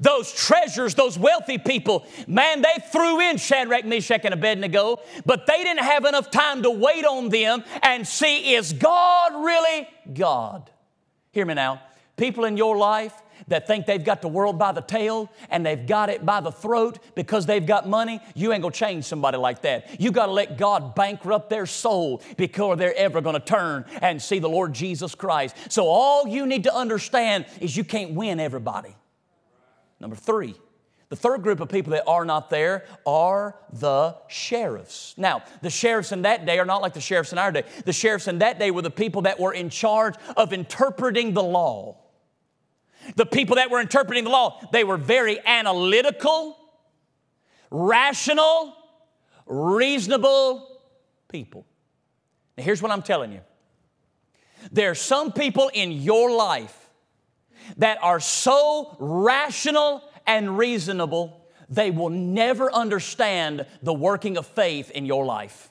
Those 0.00 0.32
treasures, 0.32 0.94
those 0.94 1.18
wealthy 1.18 1.58
people, 1.58 2.06
man, 2.26 2.62
they 2.62 2.74
threw 2.90 3.20
in 3.20 3.36
Shadrach, 3.36 3.84
Meshach, 3.84 4.24
and 4.24 4.34
Abednego, 4.34 5.00
but 5.24 5.46
they 5.46 5.62
didn't 5.62 5.84
have 5.84 6.04
enough 6.04 6.30
time 6.30 6.62
to 6.62 6.70
wait 6.70 7.04
on 7.04 7.28
them 7.28 7.64
and 7.82 8.06
see, 8.06 8.54
is 8.54 8.72
God 8.72 9.44
really 9.44 9.88
God? 10.12 10.70
Hear 11.32 11.46
me 11.46 11.54
now. 11.54 11.82
People 12.16 12.44
in 12.44 12.56
your 12.56 12.76
life, 12.76 13.12
that 13.48 13.66
think 13.66 13.86
they've 13.86 14.04
got 14.04 14.22
the 14.22 14.28
world 14.28 14.58
by 14.58 14.72
the 14.72 14.80
tail 14.80 15.30
and 15.50 15.64
they've 15.64 15.86
got 15.86 16.08
it 16.08 16.24
by 16.24 16.40
the 16.40 16.50
throat 16.50 16.98
because 17.14 17.46
they've 17.46 17.66
got 17.66 17.88
money, 17.88 18.20
you 18.34 18.52
ain't 18.52 18.62
gonna 18.62 18.72
change 18.72 19.04
somebody 19.04 19.36
like 19.36 19.62
that. 19.62 20.00
You 20.00 20.10
gotta 20.10 20.32
let 20.32 20.58
God 20.58 20.94
bankrupt 20.94 21.50
their 21.50 21.66
soul 21.66 22.22
before 22.36 22.76
they're 22.76 22.96
ever 22.96 23.20
gonna 23.20 23.40
turn 23.40 23.84
and 24.02 24.20
see 24.20 24.38
the 24.38 24.48
Lord 24.48 24.72
Jesus 24.72 25.14
Christ. 25.14 25.56
So 25.68 25.86
all 25.86 26.26
you 26.26 26.46
need 26.46 26.64
to 26.64 26.74
understand 26.74 27.46
is 27.60 27.76
you 27.76 27.84
can't 27.84 28.12
win 28.12 28.40
everybody. 28.40 28.94
Number 30.00 30.16
three, 30.16 30.54
the 31.08 31.16
third 31.16 31.42
group 31.42 31.60
of 31.60 31.68
people 31.68 31.92
that 31.92 32.04
are 32.06 32.24
not 32.24 32.50
there 32.50 32.84
are 33.06 33.56
the 33.72 34.16
sheriffs. 34.26 35.14
Now, 35.16 35.42
the 35.62 35.70
sheriffs 35.70 36.10
in 36.10 36.22
that 36.22 36.44
day 36.46 36.58
are 36.58 36.64
not 36.64 36.82
like 36.82 36.94
the 36.94 37.00
sheriffs 37.00 37.32
in 37.32 37.38
our 37.38 37.52
day. 37.52 37.62
The 37.84 37.92
sheriffs 37.92 38.26
in 38.26 38.38
that 38.38 38.58
day 38.58 38.72
were 38.72 38.82
the 38.82 38.90
people 38.90 39.22
that 39.22 39.38
were 39.38 39.52
in 39.54 39.70
charge 39.70 40.14
of 40.36 40.52
interpreting 40.52 41.32
the 41.32 41.42
law. 41.42 41.98
The 43.14 43.26
people 43.26 43.56
that 43.56 43.70
were 43.70 43.80
interpreting 43.80 44.24
the 44.24 44.30
law, 44.30 44.60
they 44.72 44.82
were 44.82 44.96
very 44.96 45.38
analytical, 45.46 46.58
rational, 47.70 48.76
reasonable 49.46 50.80
people. 51.28 51.64
Now, 52.58 52.64
here's 52.64 52.82
what 52.82 52.90
I'm 52.90 53.02
telling 53.02 53.30
you 53.30 53.40
there 54.72 54.90
are 54.90 54.96
some 54.96 55.30
people 55.30 55.70
in 55.72 55.92
your 55.92 56.32
life 56.32 56.85
that 57.78 57.98
are 58.02 58.20
so 58.20 58.96
rational 58.98 60.02
and 60.26 60.58
reasonable, 60.58 61.46
they 61.68 61.90
will 61.90 62.10
never 62.10 62.72
understand 62.72 63.66
the 63.82 63.94
working 63.94 64.36
of 64.36 64.46
faith 64.46 64.90
in 64.90 65.06
your 65.06 65.24
life. 65.24 65.70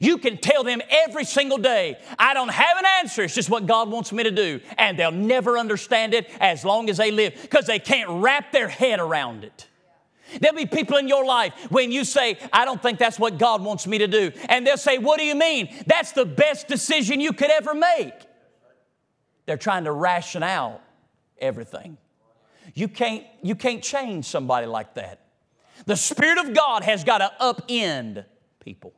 You 0.00 0.18
can 0.18 0.36
tell 0.36 0.64
them 0.64 0.82
every 0.90 1.24
single 1.24 1.58
day, 1.58 1.96
I 2.18 2.34
don't 2.34 2.50
have 2.50 2.78
an 2.78 2.84
answer, 3.00 3.22
it's 3.22 3.34
just 3.34 3.48
what 3.48 3.66
God 3.66 3.90
wants 3.90 4.12
me 4.12 4.22
to 4.22 4.30
do. 4.30 4.60
And 4.76 4.98
they'll 4.98 5.10
never 5.10 5.56
understand 5.56 6.12
it 6.14 6.30
as 6.40 6.64
long 6.64 6.90
as 6.90 6.98
they 6.98 7.10
live 7.10 7.34
because 7.40 7.66
they 7.66 7.78
can't 7.78 8.08
wrap 8.22 8.52
their 8.52 8.68
head 8.68 9.00
around 9.00 9.44
it. 9.44 9.66
There'll 10.40 10.56
be 10.56 10.66
people 10.66 10.98
in 10.98 11.08
your 11.08 11.24
life 11.24 11.54
when 11.70 11.90
you 11.90 12.04
say, 12.04 12.38
I 12.52 12.66
don't 12.66 12.82
think 12.82 12.98
that's 12.98 13.18
what 13.18 13.38
God 13.38 13.62
wants 13.62 13.86
me 13.86 13.98
to 13.98 14.06
do. 14.06 14.30
And 14.50 14.66
they'll 14.66 14.76
say, 14.76 14.98
What 14.98 15.18
do 15.18 15.24
you 15.24 15.34
mean? 15.34 15.74
That's 15.86 16.12
the 16.12 16.26
best 16.26 16.68
decision 16.68 17.18
you 17.18 17.32
could 17.32 17.50
ever 17.50 17.74
make. 17.74 18.12
They're 19.46 19.56
trying 19.56 19.84
to 19.84 19.92
ration 19.92 20.42
out 20.42 20.82
everything. 21.40 21.96
You 22.74 22.88
can't, 22.88 23.24
you 23.42 23.54
can't 23.54 23.82
change 23.82 24.26
somebody 24.26 24.66
like 24.66 24.94
that. 24.94 25.20
The 25.86 25.96
Spirit 25.96 26.38
of 26.38 26.54
God 26.54 26.82
has 26.82 27.04
got 27.04 27.18
to 27.18 27.32
upend 27.40 28.24
people. 28.60 28.92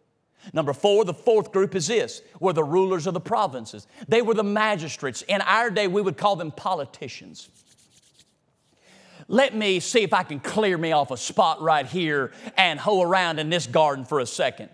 Number 0.52 0.72
four, 0.72 1.04
the 1.04 1.14
fourth 1.14 1.52
group 1.52 1.74
is 1.74 1.86
this 1.86 2.22
were 2.40 2.52
the 2.52 2.64
rulers 2.64 3.06
of 3.06 3.14
the 3.14 3.20
provinces. 3.20 3.86
They 4.08 4.22
were 4.22 4.34
the 4.34 4.42
magistrates. 4.42 5.22
In 5.22 5.40
our 5.42 5.70
day, 5.70 5.86
we 5.86 6.00
would 6.00 6.16
call 6.16 6.36
them 6.36 6.50
politicians. 6.50 7.50
Let 9.28 9.54
me 9.54 9.78
see 9.78 10.02
if 10.02 10.12
I 10.12 10.24
can 10.24 10.40
clear 10.40 10.76
me 10.76 10.92
off 10.92 11.10
a 11.10 11.16
spot 11.16 11.62
right 11.62 11.86
here 11.86 12.32
and 12.56 12.80
hoe 12.80 13.02
around 13.02 13.38
in 13.38 13.48
this 13.48 13.66
garden 13.66 14.04
for 14.04 14.18
a 14.18 14.26
second. 14.26 14.70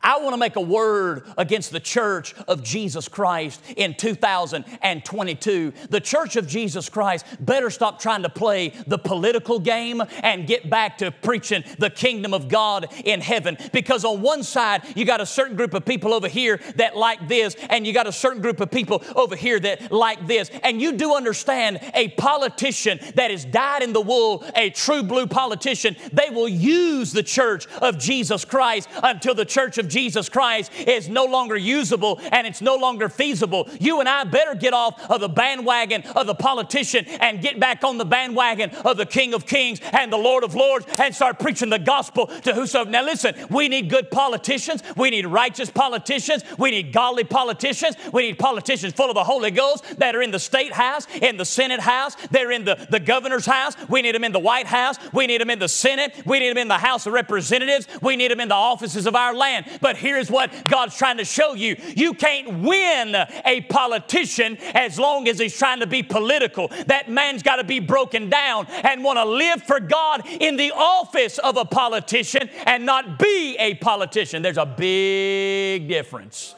I 0.00 0.20
want 0.20 0.32
to 0.32 0.38
make 0.38 0.54
a 0.54 0.60
word 0.60 1.24
against 1.36 1.72
the 1.72 1.80
church 1.80 2.34
of 2.46 2.62
Jesus 2.62 3.08
Christ 3.08 3.60
in 3.76 3.94
2022. 3.94 5.72
The 5.90 6.00
church 6.00 6.36
of 6.36 6.46
Jesus 6.46 6.88
Christ 6.88 7.26
better 7.40 7.68
stop 7.68 8.00
trying 8.00 8.22
to 8.22 8.28
play 8.28 8.72
the 8.86 8.98
political 8.98 9.58
game 9.58 10.00
and 10.22 10.46
get 10.46 10.70
back 10.70 10.98
to 10.98 11.10
preaching 11.10 11.64
the 11.78 11.90
kingdom 11.90 12.32
of 12.32 12.48
God 12.48 12.92
in 13.04 13.20
heaven. 13.20 13.58
Because 13.72 14.04
on 14.04 14.22
one 14.22 14.44
side, 14.44 14.82
you 14.94 15.04
got 15.04 15.20
a 15.20 15.26
certain 15.26 15.56
group 15.56 15.74
of 15.74 15.84
people 15.84 16.14
over 16.14 16.28
here 16.28 16.60
that 16.76 16.96
like 16.96 17.26
this, 17.26 17.56
and 17.68 17.84
you 17.84 17.92
got 17.92 18.06
a 18.06 18.12
certain 18.12 18.40
group 18.40 18.60
of 18.60 18.70
people 18.70 19.02
over 19.16 19.34
here 19.34 19.58
that 19.58 19.90
like 19.90 20.28
this. 20.28 20.48
And 20.62 20.80
you 20.80 20.92
do 20.92 21.14
understand 21.14 21.80
a 21.94 22.08
politician 22.10 23.00
that 23.16 23.32
is 23.32 23.44
dyed 23.44 23.82
in 23.82 23.92
the 23.92 24.00
wool, 24.00 24.44
a 24.54 24.70
true 24.70 25.02
blue 25.02 25.26
politician, 25.26 25.96
they 26.12 26.30
will 26.30 26.48
use 26.48 27.12
the 27.12 27.22
church 27.22 27.66
of 27.82 27.98
Jesus 27.98 28.44
Christ 28.44 28.88
until 29.02 29.34
the 29.34 29.44
church 29.44 29.76
of 29.78 29.87
Jesus 29.88 30.28
Christ 30.28 30.72
is 30.74 31.08
no 31.08 31.24
longer 31.24 31.56
usable 31.56 32.20
and 32.32 32.46
it's 32.46 32.60
no 32.60 32.76
longer 32.76 33.08
feasible. 33.08 33.68
You 33.80 34.00
and 34.00 34.08
I 34.08 34.24
better 34.24 34.54
get 34.54 34.72
off 34.72 35.10
of 35.10 35.20
the 35.20 35.28
bandwagon 35.28 36.02
of 36.14 36.26
the 36.26 36.34
politician 36.34 37.06
and 37.06 37.40
get 37.40 37.58
back 37.58 37.84
on 37.84 37.98
the 37.98 38.04
bandwagon 38.04 38.70
of 38.70 38.96
the 38.96 39.06
King 39.06 39.34
of 39.34 39.46
Kings 39.46 39.80
and 39.92 40.12
the 40.12 40.16
Lord 40.16 40.44
of 40.44 40.54
Lords 40.54 40.86
and 40.98 41.14
start 41.14 41.38
preaching 41.38 41.70
the 41.70 41.78
gospel 41.78 42.26
to 42.26 42.54
whosoever. 42.54 42.90
Now, 42.90 43.04
listen, 43.04 43.34
we 43.50 43.68
need 43.68 43.90
good 43.90 44.10
politicians. 44.10 44.82
We 44.96 45.10
need 45.10 45.26
righteous 45.26 45.70
politicians. 45.70 46.44
We 46.58 46.70
need 46.70 46.92
godly 46.92 47.24
politicians. 47.24 47.96
We 48.12 48.22
need 48.22 48.38
politicians 48.38 48.92
full 48.94 49.08
of 49.08 49.14
the 49.14 49.24
Holy 49.24 49.50
Ghost 49.50 49.98
that 49.98 50.14
are 50.14 50.22
in 50.22 50.30
the 50.30 50.38
state 50.38 50.72
house, 50.72 51.06
in 51.20 51.36
the 51.36 51.44
Senate 51.44 51.80
house, 51.80 52.16
they're 52.30 52.50
in 52.50 52.64
the, 52.64 52.86
the 52.90 53.00
governor's 53.00 53.46
house. 53.46 53.74
We 53.88 54.02
need 54.02 54.14
them 54.14 54.24
in 54.24 54.32
the 54.32 54.38
White 54.38 54.66
House. 54.66 54.96
We 55.12 55.26
need 55.26 55.40
them 55.40 55.50
in 55.50 55.58
the 55.58 55.68
Senate. 55.68 56.14
We 56.24 56.38
need 56.38 56.50
them 56.50 56.58
in 56.58 56.68
the 56.68 56.78
House 56.78 57.06
of 57.06 57.12
Representatives. 57.12 57.86
We 58.02 58.16
need 58.16 58.30
them 58.30 58.40
in 58.40 58.48
the 58.48 58.54
offices 58.54 59.06
of 59.06 59.14
our 59.14 59.34
land. 59.34 59.66
But 59.80 59.96
here's 59.96 60.30
what 60.30 60.52
God's 60.68 60.96
trying 60.96 61.18
to 61.18 61.24
show 61.24 61.54
you 61.54 61.76
you 61.96 62.14
can't 62.14 62.60
win 62.60 63.14
a 63.44 63.60
politician 63.62 64.56
as 64.74 64.98
long 64.98 65.28
as 65.28 65.38
he's 65.38 65.56
trying 65.56 65.80
to 65.80 65.86
be 65.86 66.02
political. 66.02 66.68
That 66.86 67.10
man's 67.10 67.42
got 67.42 67.56
to 67.56 67.64
be 67.64 67.80
broken 67.80 68.30
down 68.30 68.66
and 68.68 69.04
want 69.04 69.18
to 69.18 69.24
live 69.24 69.62
for 69.62 69.80
God 69.80 70.22
in 70.26 70.56
the 70.56 70.72
office 70.72 71.38
of 71.38 71.56
a 71.56 71.64
politician 71.64 72.48
and 72.66 72.84
not 72.84 73.18
be 73.18 73.56
a 73.58 73.74
politician. 73.74 74.42
There's 74.42 74.58
a 74.58 74.66
big 74.66 75.88
difference. 75.88 76.54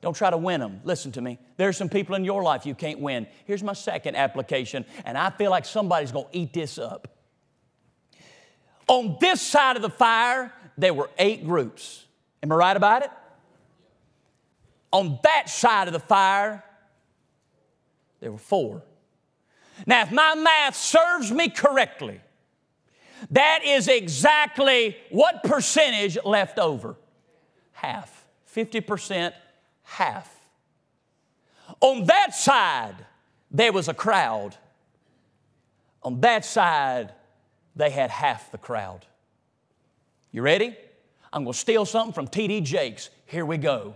Don't 0.00 0.14
try 0.14 0.30
to 0.30 0.36
win 0.36 0.60
them. 0.60 0.80
Listen 0.84 1.10
to 1.12 1.20
me. 1.20 1.38
There 1.56 1.68
are 1.68 1.72
some 1.72 1.88
people 1.88 2.14
in 2.14 2.24
your 2.24 2.42
life 2.42 2.64
you 2.64 2.74
can't 2.74 3.00
win. 3.00 3.26
Here's 3.46 3.64
my 3.64 3.72
second 3.72 4.14
application, 4.14 4.84
and 5.04 5.18
I 5.18 5.30
feel 5.30 5.50
like 5.50 5.64
somebody's 5.64 6.12
going 6.12 6.26
to 6.30 6.38
eat 6.38 6.52
this 6.52 6.78
up. 6.78 7.08
On 8.86 9.16
this 9.20 9.42
side 9.42 9.76
of 9.76 9.82
the 9.82 9.90
fire, 9.90 10.52
there 10.78 10.94
were 10.94 11.10
eight 11.18 11.44
groups. 11.44 12.04
Am 12.42 12.52
I 12.52 12.54
right 12.54 12.76
about 12.76 13.02
it? 13.02 13.10
On 14.92 15.18
that 15.22 15.48
side 15.48 15.88
of 15.88 15.92
the 15.92 16.00
fire, 16.00 16.64
there 18.20 18.32
were 18.32 18.38
four. 18.38 18.82
Now, 19.86 20.02
if 20.02 20.10
my 20.10 20.34
math 20.34 20.76
serves 20.76 21.30
me 21.30 21.48
correctly, 21.48 22.20
that 23.30 23.60
is 23.64 23.88
exactly 23.88 24.96
what 25.10 25.42
percentage 25.42 26.18
left 26.24 26.58
over? 26.58 26.96
Half. 27.72 28.26
50%, 28.54 29.32
half. 29.82 30.34
On 31.80 32.04
that 32.06 32.34
side, 32.34 32.94
there 33.50 33.72
was 33.72 33.88
a 33.88 33.94
crowd. 33.94 34.56
On 36.02 36.20
that 36.20 36.44
side, 36.44 37.12
they 37.76 37.90
had 37.90 38.10
half 38.10 38.50
the 38.50 38.58
crowd. 38.58 39.06
You 40.32 40.42
ready? 40.42 40.76
I'm 41.32 41.44
going 41.44 41.52
to 41.52 41.58
steal 41.58 41.84
something 41.84 42.12
from 42.12 42.28
T.D. 42.28 42.62
Jakes. 42.62 43.10
Here 43.26 43.44
we 43.44 43.58
go. 43.58 43.94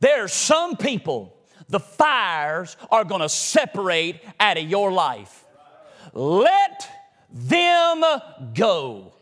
There 0.00 0.24
are 0.24 0.28
some 0.28 0.76
people, 0.76 1.36
the 1.68 1.80
fires 1.80 2.76
are 2.90 3.04
going 3.04 3.22
to 3.22 3.28
separate 3.28 4.20
out 4.38 4.58
of 4.58 4.64
your 4.64 4.92
life. 4.92 5.44
Let 6.12 6.88
them 7.32 8.02
go. 8.54 9.12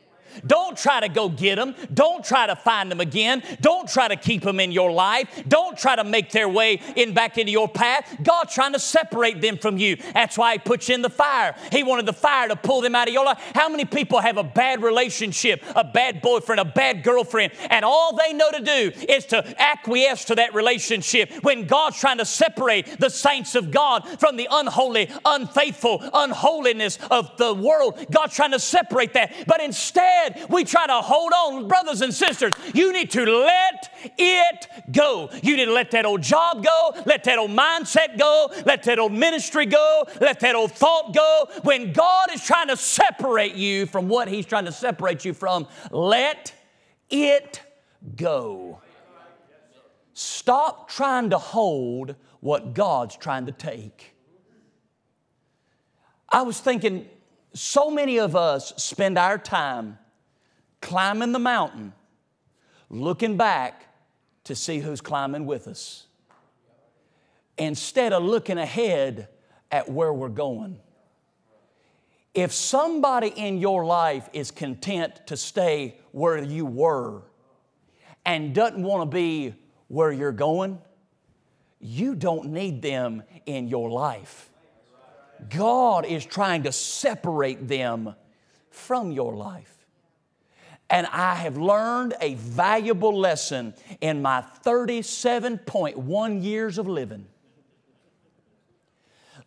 Don't 0.47 0.77
try 0.77 1.01
to 1.01 1.09
go 1.09 1.29
get 1.29 1.57
them. 1.57 1.75
Don't 1.93 2.25
try 2.25 2.47
to 2.47 2.57
find 2.57 2.91
them 2.91 3.01
again. 3.01 3.43
Don't 3.61 3.89
try 3.89 4.09
to 4.09 4.17
keep 4.17 4.43
them 4.43 4.61
in 4.61 4.73
your 4.73 4.93
life. 4.93 5.43
Don't 5.49 5.77
try 5.77 5.97
to 5.97 6.05
make 6.05 6.31
their 6.31 6.49
way 6.49 6.81
in 6.97 7.15
back 7.15 7.39
into 7.39 7.53
your 7.53 7.69
path. 7.69 8.17
God's 8.23 8.55
trying 8.55 8.73
to 8.73 8.79
separate 8.79 9.41
them 9.41 9.59
from 9.59 9.79
you. 9.79 9.97
That's 10.13 10.39
why 10.39 10.55
He 10.55 10.59
puts 10.59 10.89
you 10.89 10.95
in 10.95 11.03
the 11.03 11.11
fire. 11.11 11.55
He 11.73 11.83
wanted 11.83 12.07
the 12.07 12.13
fire 12.13 12.49
to 12.49 12.57
pull 12.57 12.81
them 12.81 12.95
out 12.95 13.09
of 13.09 13.15
your 13.15 13.25
life. 13.25 13.39
How 13.55 13.69
many 13.69 13.85
people 13.85 14.21
have 14.21 14.37
a 14.37 14.45
bad 14.45 14.83
relationship, 14.83 15.63
a 15.75 15.85
bad 15.85 16.23
boyfriend, 16.23 16.61
a 16.61 16.65
bad 16.65 17.03
girlfriend, 17.03 17.53
and 17.71 17.85
all 17.85 18.17
they 18.17 18.33
know 18.33 18.51
to 18.51 18.61
do 18.61 18.93
is 19.09 19.27
to 19.27 19.61
acquiesce 19.61 20.25
to 20.27 20.35
that 20.37 20.55
relationship 20.55 21.31
when 21.43 21.67
God's 21.67 21.99
trying 21.99 22.19
to 22.19 22.25
separate 22.25 22.99
the 22.99 23.11
saints 23.11 23.55
of 23.55 23.71
God 23.71 24.07
from 24.19 24.37
the 24.37 24.49
unholy, 24.51 25.11
unfaithful, 25.25 26.03
unholiness 26.13 26.99
of 27.11 27.37
the 27.37 27.53
world? 27.53 28.05
God's 28.11 28.35
trying 28.35 28.53
to 28.53 28.59
separate 28.59 29.13
that. 29.15 29.33
But 29.47 29.61
instead, 29.61 30.24
We 30.49 30.65
try 30.65 30.87
to 30.87 31.01
hold 31.01 31.33
on. 31.33 31.69
Brothers 31.69 32.01
and 32.01 32.13
sisters, 32.13 32.53
you 32.73 32.93
need 32.93 33.11
to 33.13 33.25
let 33.25 33.93
it 34.19 34.69
go. 34.93 35.31
You 35.43 35.57
need 35.57 35.67
to 35.67 35.73
let 35.73 35.91
that 35.93 36.07
old 36.07 36.23
job 36.23 36.65
go, 36.65 37.03
let 37.07 37.25
that 37.25 37.39
old 37.39 37.51
mindset 37.51 38.19
go, 38.19 38.51
let 38.67 38.83
that 38.85 38.99
old 38.99 39.13
ministry 39.13 39.67
go, 39.67 40.05
let 40.21 40.41
that 40.41 40.55
old 40.55 40.73
thought 40.73 41.15
go. 41.15 41.49
When 41.63 41.93
God 41.93 42.27
is 42.33 42.45
trying 42.45 42.69
to 42.69 42.77
separate 42.77 43.55
you 43.55 43.87
from 43.87 44.09
what 44.09 44.29
He's 44.29 44.47
trying 44.47 44.67
to 44.67 44.73
separate 44.73 45.25
you 45.25 45.33
from, 45.33 45.67
let 45.91 46.53
it 47.11 47.63
go. 48.17 48.81
Stop 50.13 50.89
trying 50.89 51.31
to 51.31 51.39
hold 51.39 52.15
what 52.41 52.75
God's 52.75 53.17
trying 53.17 53.47
to 53.47 53.53
take. 53.53 54.15
I 56.29 56.43
was 56.43 56.61
thinking, 56.61 57.09
so 57.53 57.91
many 57.91 58.19
of 58.19 58.35
us 58.37 58.73
spend 58.77 59.19
our 59.19 59.39
time 59.39 59.99
climbing 60.85 61.33
the 61.33 61.39
mountain, 61.39 61.93
looking 62.91 63.37
back 63.37 63.87
to 64.45 64.55
see 64.55 64.79
who's 64.79 65.01
climbing 65.01 65.47
with 65.47 65.67
us, 65.67 66.07
instead 67.57 68.13
of 68.13 68.23
looking 68.23 68.59
ahead 68.59 69.29
at 69.73 69.91
where 69.91 70.13
we're 70.13 70.29
going. 70.29 70.79
If 72.35 72.53
somebody 72.53 73.29
in 73.29 73.59
your 73.59 73.87
life 73.87 74.29
is 74.33 74.51
content 74.51 75.27
to 75.29 75.37
stay 75.37 75.99
where 76.13 76.43
you 76.43 76.67
were 76.67 77.23
and 78.27 78.55
doesn't 78.55 78.83
want 78.83 79.11
to 79.11 79.15
be 79.15 79.55
where 79.89 80.13
you're 80.13 80.33
going, 80.33 80.79
you 81.81 82.15
don't 82.15 82.51
need 82.51 82.83
them 82.83 83.23
in 83.47 83.69
your 83.69 83.89
life. 83.89 84.51
God 85.49 86.05
is 86.05 86.27
trying 86.27 86.65
to 86.65 86.73
separate 86.73 87.69
them 87.69 88.15
from 88.71 89.13
your 89.13 89.35
life. 89.35 89.74
And 90.95 91.09
I 91.09 91.35
have 91.35 91.57
learned 91.57 92.15
a 92.21 92.35
valuable 92.35 93.19
lesson 93.19 93.75
in 94.01 94.23
my 94.23 94.45
37.1 94.65 96.45
years 96.45 96.79
of 96.79 96.87
living. 96.87 97.27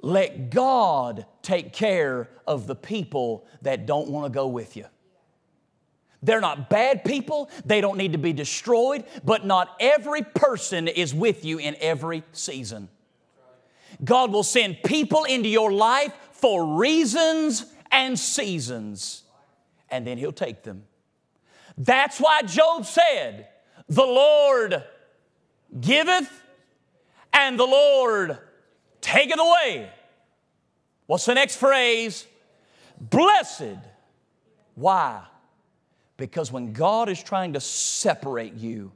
Let 0.01 0.49
God 0.49 1.25
take 1.41 1.71
care 1.71 2.27
of 2.45 2.67
the 2.67 2.75
people 2.75 3.47
that 3.62 3.86
don't 3.86 4.10
want 4.10 4.25
to 4.25 4.29
go 4.29 4.47
with 4.47 4.75
you. 4.75 4.88
They're 6.21 6.41
not 6.41 6.69
bad 6.69 7.05
people, 7.05 7.49
they 7.63 7.79
don't 7.79 7.97
need 7.97 8.12
to 8.12 8.17
be 8.17 8.33
destroyed, 8.33 9.05
but 9.23 9.45
not 9.45 9.73
every 9.79 10.23
person 10.23 10.89
is 10.89 11.13
with 11.13 11.45
you 11.45 11.60
in 11.60 11.77
every 11.79 12.23
season. 12.33 12.89
God 14.03 14.33
will 14.33 14.43
send 14.43 14.83
people 14.83 15.23
into 15.23 15.47
your 15.47 15.71
life 15.71 16.12
for 16.33 16.75
reasons 16.75 17.65
and 17.89 18.19
seasons, 18.19 19.23
and 19.89 20.05
then 20.05 20.17
He'll 20.17 20.33
take 20.33 20.63
them. 20.63 20.83
That's 21.77 22.19
why 22.19 22.41
Job 22.41 22.85
said, 22.85 23.47
The 23.87 24.05
Lord 24.05 24.83
giveth 25.79 26.31
and 27.33 27.59
the 27.59 27.65
Lord 27.65 28.37
taketh 29.01 29.39
away. 29.39 29.89
What's 31.05 31.25
the 31.25 31.35
next 31.35 31.57
phrase? 31.57 32.25
Blessed. 32.99 33.77
Why? 34.75 35.23
Because 36.17 36.51
when 36.51 36.73
God 36.73 37.09
is 37.09 37.21
trying 37.21 37.53
to 37.53 37.59
separate 37.59 38.55
you, 38.55 38.91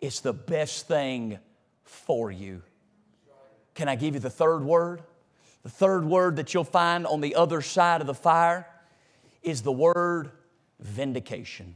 it's 0.00 0.20
the 0.20 0.32
best 0.32 0.88
thing 0.88 1.38
for 1.84 2.30
you. 2.30 2.62
Can 3.74 3.88
I 3.88 3.96
give 3.96 4.14
you 4.14 4.20
the 4.20 4.30
third 4.30 4.62
word? 4.62 5.02
The 5.62 5.70
third 5.70 6.04
word 6.04 6.36
that 6.36 6.52
you'll 6.52 6.64
find 6.64 7.06
on 7.06 7.20
the 7.20 7.36
other 7.36 7.62
side 7.62 8.00
of 8.00 8.06
the 8.06 8.14
fire 8.14 8.68
is 9.42 9.62
the 9.62 9.72
word 9.72 10.30
vindication. 10.84 11.74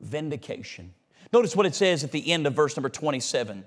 Vindication. 0.00 0.92
Notice 1.32 1.56
what 1.56 1.64
it 1.64 1.74
says 1.74 2.04
at 2.04 2.12
the 2.12 2.30
end 2.30 2.46
of 2.46 2.54
verse 2.54 2.76
number 2.76 2.88
27. 2.88 3.64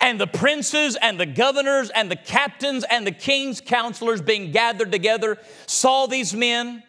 And 0.00 0.20
the 0.20 0.26
princes 0.26 0.96
and 1.00 1.18
the 1.18 1.26
governors 1.26 1.90
and 1.90 2.10
the 2.10 2.16
captains 2.16 2.84
and 2.90 3.06
the 3.06 3.12
king's 3.12 3.60
counselors 3.60 4.20
being 4.20 4.52
gathered 4.52 4.92
together 4.92 5.38
saw 5.66 6.06
these 6.06 6.34
men, 6.34 6.82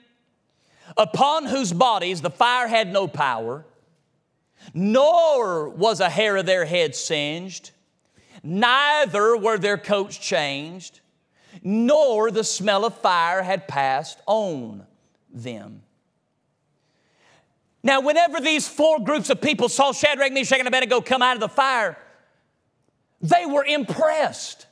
upon 0.97 1.45
whose 1.45 1.71
bodies 1.71 2.21
the 2.21 2.29
fire 2.29 2.67
had 2.67 2.91
no 2.91 3.07
power, 3.07 3.65
nor 4.73 5.69
was 5.69 5.99
a 5.99 6.09
hair 6.09 6.35
of 6.35 6.45
their 6.45 6.65
head 6.65 6.95
singed, 6.95 7.71
neither 8.43 9.37
were 9.37 9.57
their 9.57 9.77
coats 9.77 10.17
changed, 10.17 10.99
nor 11.63 12.31
the 12.31 12.43
smell 12.43 12.85
of 12.85 12.97
fire 12.99 13.41
had 13.43 13.67
passed 13.67 14.19
on 14.25 14.85
them. 15.33 15.83
Now, 17.83 18.01
whenever 18.01 18.39
these 18.39 18.67
four 18.67 18.99
groups 18.99 19.29
of 19.29 19.39
people 19.39 19.69
saw 19.69 19.93
Shadrach, 19.93 20.33
Meshach, 20.33 20.59
and 20.59 20.67
Abednego 20.67 20.99
come 20.99 21.21
out 21.21 21.35
of 21.35 21.39
the 21.39 21.47
fire, 21.47 21.97
they 23.21 23.45
were 23.45 23.63
impressed. 23.63 24.67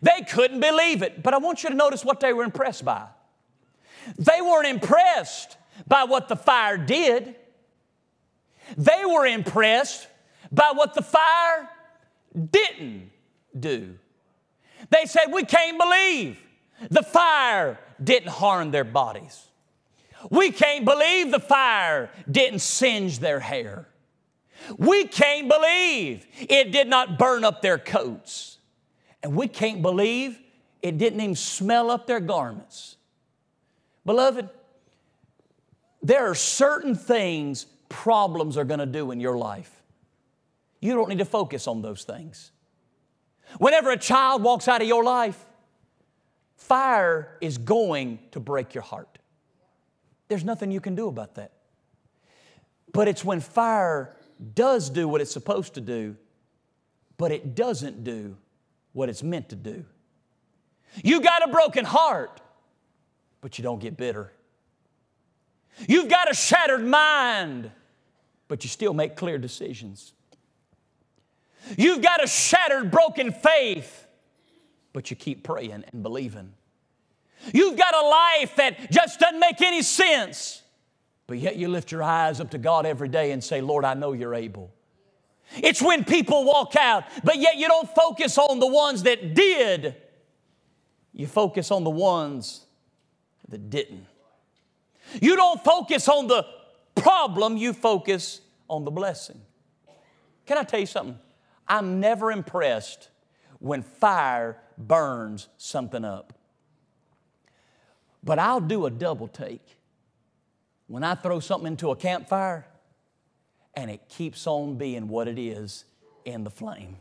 They 0.00 0.22
couldn't 0.22 0.60
believe 0.60 1.02
it. 1.02 1.22
But 1.22 1.34
I 1.34 1.38
want 1.38 1.62
you 1.62 1.70
to 1.70 1.74
notice 1.74 2.04
what 2.04 2.20
they 2.20 2.32
were 2.32 2.44
impressed 2.44 2.84
by. 2.84 3.06
They 4.18 4.40
weren't 4.40 4.66
impressed 4.66 5.56
by 5.86 6.04
what 6.04 6.28
the 6.28 6.36
fire 6.36 6.76
did, 6.76 7.36
they 8.76 9.04
were 9.04 9.26
impressed 9.26 10.06
by 10.50 10.72
what 10.74 10.94
the 10.94 11.02
fire 11.02 11.68
didn't 12.50 13.10
do. 13.58 13.98
They 14.92 15.06
said, 15.06 15.32
We 15.32 15.44
can't 15.44 15.78
believe 15.78 16.38
the 16.90 17.02
fire 17.02 17.78
didn't 18.02 18.28
harm 18.28 18.70
their 18.70 18.84
bodies. 18.84 19.48
We 20.30 20.52
can't 20.52 20.84
believe 20.84 21.32
the 21.32 21.40
fire 21.40 22.10
didn't 22.30 22.60
singe 22.60 23.18
their 23.18 23.40
hair. 23.40 23.88
We 24.76 25.06
can't 25.06 25.48
believe 25.48 26.26
it 26.38 26.70
did 26.70 26.88
not 26.88 27.18
burn 27.18 27.42
up 27.42 27.62
their 27.62 27.78
coats. 27.78 28.58
And 29.22 29.34
we 29.34 29.48
can't 29.48 29.82
believe 29.82 30.38
it 30.82 30.98
didn't 30.98 31.20
even 31.20 31.36
smell 31.36 31.90
up 31.90 32.06
their 32.06 32.20
garments. 32.20 32.96
Beloved, 34.04 34.48
there 36.02 36.28
are 36.28 36.34
certain 36.34 36.94
things 36.94 37.66
problems 37.88 38.56
are 38.56 38.64
going 38.64 38.80
to 38.80 38.86
do 38.86 39.10
in 39.10 39.20
your 39.20 39.38
life. 39.38 39.82
You 40.80 40.94
don't 40.94 41.08
need 41.08 41.18
to 41.18 41.24
focus 41.24 41.66
on 41.66 41.82
those 41.82 42.04
things. 42.04 42.51
Whenever 43.58 43.90
a 43.90 43.96
child 43.96 44.42
walks 44.42 44.68
out 44.68 44.80
of 44.82 44.88
your 44.88 45.04
life, 45.04 45.44
fire 46.56 47.36
is 47.40 47.58
going 47.58 48.18
to 48.30 48.40
break 48.40 48.74
your 48.74 48.82
heart. 48.82 49.18
There's 50.28 50.44
nothing 50.44 50.70
you 50.70 50.80
can 50.80 50.94
do 50.94 51.08
about 51.08 51.34
that. 51.34 51.52
But 52.92 53.08
it's 53.08 53.24
when 53.24 53.40
fire 53.40 54.16
does 54.54 54.90
do 54.90 55.08
what 55.08 55.20
it's 55.20 55.32
supposed 55.32 55.74
to 55.74 55.80
do, 55.80 56.16
but 57.16 57.32
it 57.32 57.54
doesn't 57.54 58.04
do 58.04 58.36
what 58.92 59.08
it's 59.08 59.22
meant 59.22 59.48
to 59.50 59.56
do. 59.56 59.84
You 61.02 61.20
got 61.20 61.48
a 61.48 61.50
broken 61.50 61.84
heart, 61.84 62.40
but 63.40 63.58
you 63.58 63.62
don't 63.62 63.80
get 63.80 63.96
bitter. 63.96 64.32
You've 65.88 66.08
got 66.08 66.30
a 66.30 66.34
shattered 66.34 66.84
mind, 66.84 67.70
but 68.48 68.64
you 68.64 68.68
still 68.68 68.92
make 68.92 69.16
clear 69.16 69.38
decisions. 69.38 70.12
You've 71.76 72.02
got 72.02 72.22
a 72.22 72.26
shattered, 72.26 72.90
broken 72.90 73.32
faith, 73.32 74.06
but 74.92 75.10
you 75.10 75.16
keep 75.16 75.44
praying 75.44 75.84
and 75.92 76.02
believing. 76.02 76.52
You've 77.52 77.76
got 77.76 77.94
a 77.94 78.06
life 78.06 78.56
that 78.56 78.90
just 78.90 79.18
doesn't 79.18 79.40
make 79.40 79.60
any 79.60 79.82
sense, 79.82 80.62
but 81.26 81.38
yet 81.38 81.56
you 81.56 81.68
lift 81.68 81.90
your 81.90 82.02
eyes 82.02 82.40
up 82.40 82.50
to 82.50 82.58
God 82.58 82.86
every 82.86 83.08
day 83.08 83.32
and 83.32 83.42
say, 83.42 83.60
Lord, 83.60 83.84
I 83.84 83.94
know 83.94 84.12
you're 84.12 84.34
able. 84.34 84.72
It's 85.56 85.82
when 85.82 86.04
people 86.04 86.44
walk 86.44 86.76
out, 86.76 87.04
but 87.24 87.36
yet 87.36 87.56
you 87.56 87.68
don't 87.68 87.88
focus 87.94 88.38
on 88.38 88.58
the 88.58 88.66
ones 88.66 89.02
that 89.02 89.34
did. 89.34 89.96
You 91.12 91.26
focus 91.26 91.70
on 91.70 91.84
the 91.84 91.90
ones 91.90 92.64
that 93.48 93.68
didn't. 93.68 94.06
You 95.20 95.36
don't 95.36 95.62
focus 95.62 96.08
on 96.08 96.26
the 96.26 96.46
problem, 96.94 97.56
you 97.56 97.72
focus 97.72 98.40
on 98.68 98.84
the 98.84 98.90
blessing. 98.90 99.40
Can 100.46 100.58
I 100.58 100.62
tell 100.62 100.80
you 100.80 100.86
something? 100.86 101.18
I'm 101.72 102.00
never 102.00 102.30
impressed 102.30 103.08
when 103.58 103.80
fire 103.80 104.58
burns 104.76 105.48
something 105.56 106.04
up. 106.04 106.34
But 108.22 108.38
I'll 108.38 108.60
do 108.60 108.84
a 108.84 108.90
double 108.90 109.26
take 109.26 109.78
when 110.86 111.02
I 111.02 111.14
throw 111.14 111.40
something 111.40 111.68
into 111.68 111.90
a 111.90 111.96
campfire 111.96 112.66
and 113.72 113.90
it 113.90 114.06
keeps 114.10 114.46
on 114.46 114.76
being 114.76 115.08
what 115.08 115.28
it 115.28 115.38
is 115.38 115.86
in 116.26 116.44
the 116.44 116.50
flame. 116.50 116.98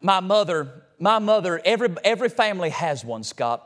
My 0.00 0.18
mother, 0.18 0.82
my 0.98 1.20
mother, 1.20 1.62
every, 1.64 1.90
every 2.02 2.28
family 2.28 2.70
has 2.70 3.04
one, 3.04 3.22
Scott. 3.22 3.64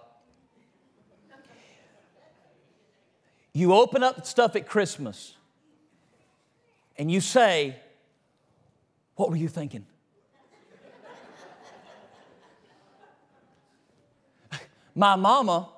You 3.54 3.72
open 3.72 4.02
up 4.02 4.26
stuff 4.26 4.54
at 4.54 4.66
Christmas 4.66 5.32
and 6.98 7.10
you 7.10 7.22
say, 7.22 7.76
What 9.16 9.30
were 9.30 9.36
you 9.36 9.48
thinking? 9.48 9.86
My 14.94 15.16
mama 15.16 15.68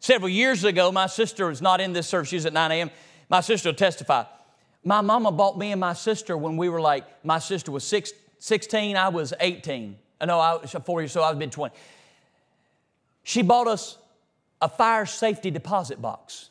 Several 0.00 0.28
years 0.28 0.64
ago, 0.64 0.92
my 0.92 1.06
sister 1.06 1.48
was 1.48 1.60
not 1.60 1.80
in 1.80 1.92
this 1.92 2.06
service. 2.06 2.28
She 2.28 2.36
was 2.36 2.46
at 2.46 2.52
9 2.52 2.72
a.m. 2.72 2.90
My 3.28 3.40
sister 3.40 3.68
will 3.68 3.76
testify. 3.76 4.24
My 4.84 5.00
mama 5.00 5.32
bought 5.32 5.58
me 5.58 5.72
and 5.72 5.80
my 5.80 5.92
sister 5.92 6.36
when 6.36 6.56
we 6.56 6.68
were 6.68 6.80
like, 6.80 7.04
my 7.24 7.38
sister 7.38 7.70
was 7.72 7.84
six, 7.84 8.12
16, 8.38 8.96
I 8.96 9.08
was 9.08 9.34
18. 9.38 9.98
Uh, 10.20 10.26
no, 10.26 10.38
I 10.38 10.54
was 10.54 10.74
four 10.86 11.02
years, 11.02 11.12
so 11.12 11.22
I 11.22 11.30
was 11.30 11.38
mid 11.38 11.52
20. 11.52 11.74
She 13.24 13.42
bought 13.42 13.66
us 13.66 13.98
a 14.62 14.68
fire 14.68 15.04
safety 15.04 15.50
deposit 15.50 16.00
box. 16.00 16.50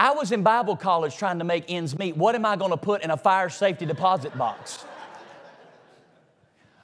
I 0.00 0.12
was 0.12 0.32
in 0.32 0.42
Bible 0.42 0.76
college 0.76 1.14
trying 1.18 1.40
to 1.40 1.44
make 1.44 1.66
ends 1.68 1.98
meet. 1.98 2.16
What 2.16 2.34
am 2.34 2.46
I 2.46 2.56
going 2.56 2.70
to 2.70 2.78
put 2.78 3.04
in 3.04 3.10
a 3.10 3.18
fire 3.18 3.50
safety 3.50 3.84
deposit 3.84 4.36
box? 4.36 4.82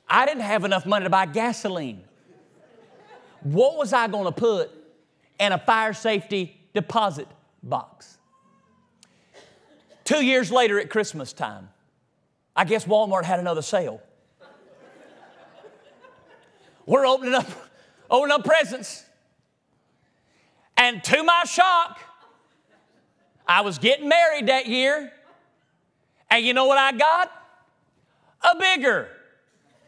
I 0.07 0.27
didn't 0.27 0.43
have 0.43 0.67
enough 0.67 0.85
money 0.85 1.05
to 1.05 1.11
buy 1.11 1.25
gasoline. 1.25 2.05
What 3.41 3.79
was 3.79 3.95
I 3.95 4.07
going 4.09 4.27
to 4.27 4.33
put 4.33 4.71
in 5.41 5.53
a 5.53 5.59
fire 5.59 5.95
safety 5.95 6.61
deposit 6.75 7.27
box? 7.63 8.19
Two 10.05 10.23
years 10.23 10.53
later 10.53 10.79
at 10.79 10.91
Christmas 10.91 11.33
time, 11.33 11.71
I 12.55 12.67
guess 12.67 12.85
Walmart 12.85 13.25
had 13.25 13.41
another 13.41 13.63
sale. 13.63 14.03
We're 16.85 17.07
opening 17.07 17.33
up, 17.33 17.49
opening 18.11 18.35
up 18.35 18.45
presents. 18.45 19.07
And 20.77 21.03
to 21.05 21.23
my 21.23 21.45
shock, 21.47 21.99
I 23.47 23.61
was 23.61 23.79
getting 23.79 24.09
married 24.09 24.49
that 24.49 24.67
year. 24.67 25.13
And 26.31 26.45
you 26.45 26.55
know 26.55 26.67
what 26.67 26.79
I 26.79 26.93
got? 26.93 27.31
A 28.43 28.59
bigger 28.59 29.09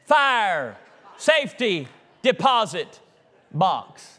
fire 0.07 0.77
safety 1.17 1.89
deposit 2.23 3.01
box. 3.53 4.19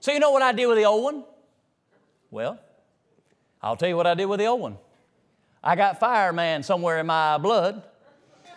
So, 0.00 0.12
you 0.12 0.18
know 0.18 0.30
what 0.30 0.42
I 0.42 0.52
did 0.52 0.66
with 0.66 0.78
the 0.78 0.84
old 0.84 1.04
one? 1.04 1.24
Well, 2.30 2.58
I'll 3.62 3.76
tell 3.76 3.88
you 3.88 3.96
what 3.96 4.06
I 4.06 4.14
did 4.14 4.26
with 4.26 4.40
the 4.40 4.46
old 4.46 4.60
one. 4.60 4.78
I 5.62 5.76
got 5.76 6.00
fireman 6.00 6.62
somewhere 6.62 6.98
in 6.98 7.06
my 7.06 7.36
blood. 7.36 7.82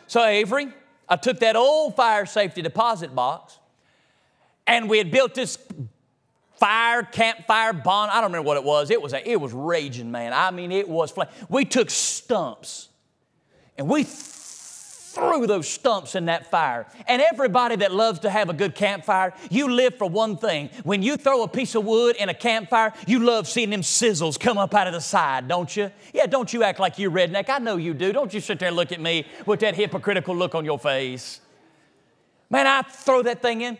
So, 0.07 0.23
Avery, 0.23 0.69
I 1.09 1.17
took 1.17 1.39
that 1.39 1.55
old 1.55 1.95
fire 1.95 2.25
safety 2.25 2.61
deposit 2.61 3.13
box 3.13 3.59
and 4.65 4.89
we 4.89 4.97
had 4.97 5.11
built 5.11 5.35
this 5.35 5.57
fire, 6.63 7.03
campfire, 7.03 7.73
bond. 7.73 8.09
I 8.09 8.21
don't 8.21 8.31
remember 8.31 8.47
what 8.47 8.55
it 8.55 8.63
was. 8.63 8.89
It 8.89 9.01
was, 9.01 9.11
a, 9.11 9.29
it 9.29 9.41
was 9.41 9.51
raging, 9.51 10.09
man. 10.11 10.31
I 10.31 10.49
mean, 10.49 10.71
it 10.71 10.87
was 10.87 11.11
flame. 11.11 11.27
We 11.49 11.65
took 11.65 11.89
stumps 11.89 12.87
and 13.77 13.89
we 13.89 14.05
threw 14.05 15.45
those 15.45 15.67
stumps 15.67 16.15
in 16.15 16.27
that 16.27 16.49
fire. 16.49 16.87
And 17.05 17.21
everybody 17.21 17.75
that 17.75 17.93
loves 17.93 18.19
to 18.19 18.29
have 18.29 18.49
a 18.49 18.53
good 18.53 18.75
campfire, 18.75 19.33
you 19.51 19.73
live 19.73 19.95
for 19.95 20.09
one 20.09 20.37
thing. 20.37 20.69
When 20.83 21.03
you 21.03 21.17
throw 21.17 21.43
a 21.43 21.49
piece 21.49 21.75
of 21.75 21.83
wood 21.83 22.15
in 22.15 22.29
a 22.29 22.33
campfire, 22.33 22.93
you 23.07 23.19
love 23.19 23.45
seeing 23.45 23.69
them 23.69 23.81
sizzles 23.81 24.39
come 24.39 24.57
up 24.57 24.73
out 24.73 24.87
of 24.87 24.93
the 24.93 25.01
side, 25.01 25.49
don't 25.49 25.75
you? 25.75 25.91
Yeah, 26.13 26.27
don't 26.27 26.53
you 26.53 26.63
act 26.63 26.79
like 26.79 26.97
you're 26.97 27.11
redneck. 27.11 27.49
I 27.49 27.59
know 27.59 27.75
you 27.75 27.93
do. 27.93 28.13
Don't 28.13 28.33
you 28.33 28.39
sit 28.39 28.59
there 28.59 28.69
and 28.69 28.77
look 28.77 28.93
at 28.93 29.01
me 29.01 29.27
with 29.45 29.59
that 29.59 29.75
hypocritical 29.75 30.33
look 30.33 30.55
on 30.55 30.63
your 30.63 30.79
face. 30.79 31.41
Man, 32.49 32.67
I 32.67 32.83
throw 32.83 33.21
that 33.23 33.41
thing 33.41 33.59
in, 33.59 33.77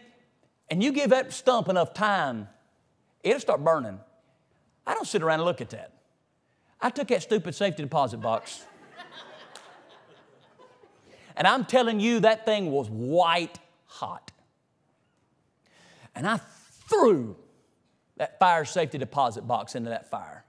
and 0.70 0.84
you 0.84 0.92
give 0.92 1.12
that 1.12 1.32
stump 1.32 1.70
enough 1.70 1.94
time, 1.94 2.50
it'll 3.24 3.40
start 3.40 3.64
burning. 3.64 4.00
I 4.86 4.94
don't 4.94 5.08
sit 5.08 5.24
around 5.24 5.40
and 5.40 5.46
look 5.46 5.62
at 5.62 5.70
that. 5.72 5.94
I 6.82 6.90
took 6.90 7.08
that 7.08 7.24
stupid 7.24 7.56
safety 7.56 7.84
deposit 7.84 8.18
box. 8.18 8.66
And 11.36 11.48
I'm 11.48 11.66
telling 11.66 12.00
you, 12.00 12.20
that 12.20 12.46
thing 12.46 12.72
was 12.72 12.90
white 12.90 13.58
hot. 13.86 14.32
And 16.16 16.28
I 16.28 16.40
threw 16.88 17.36
that 18.18 18.38
fire 18.40 18.66
safety 18.66 18.98
deposit 18.98 19.48
box 19.48 19.76
into 19.76 19.90
that 19.90 20.10
fire. 20.10 20.46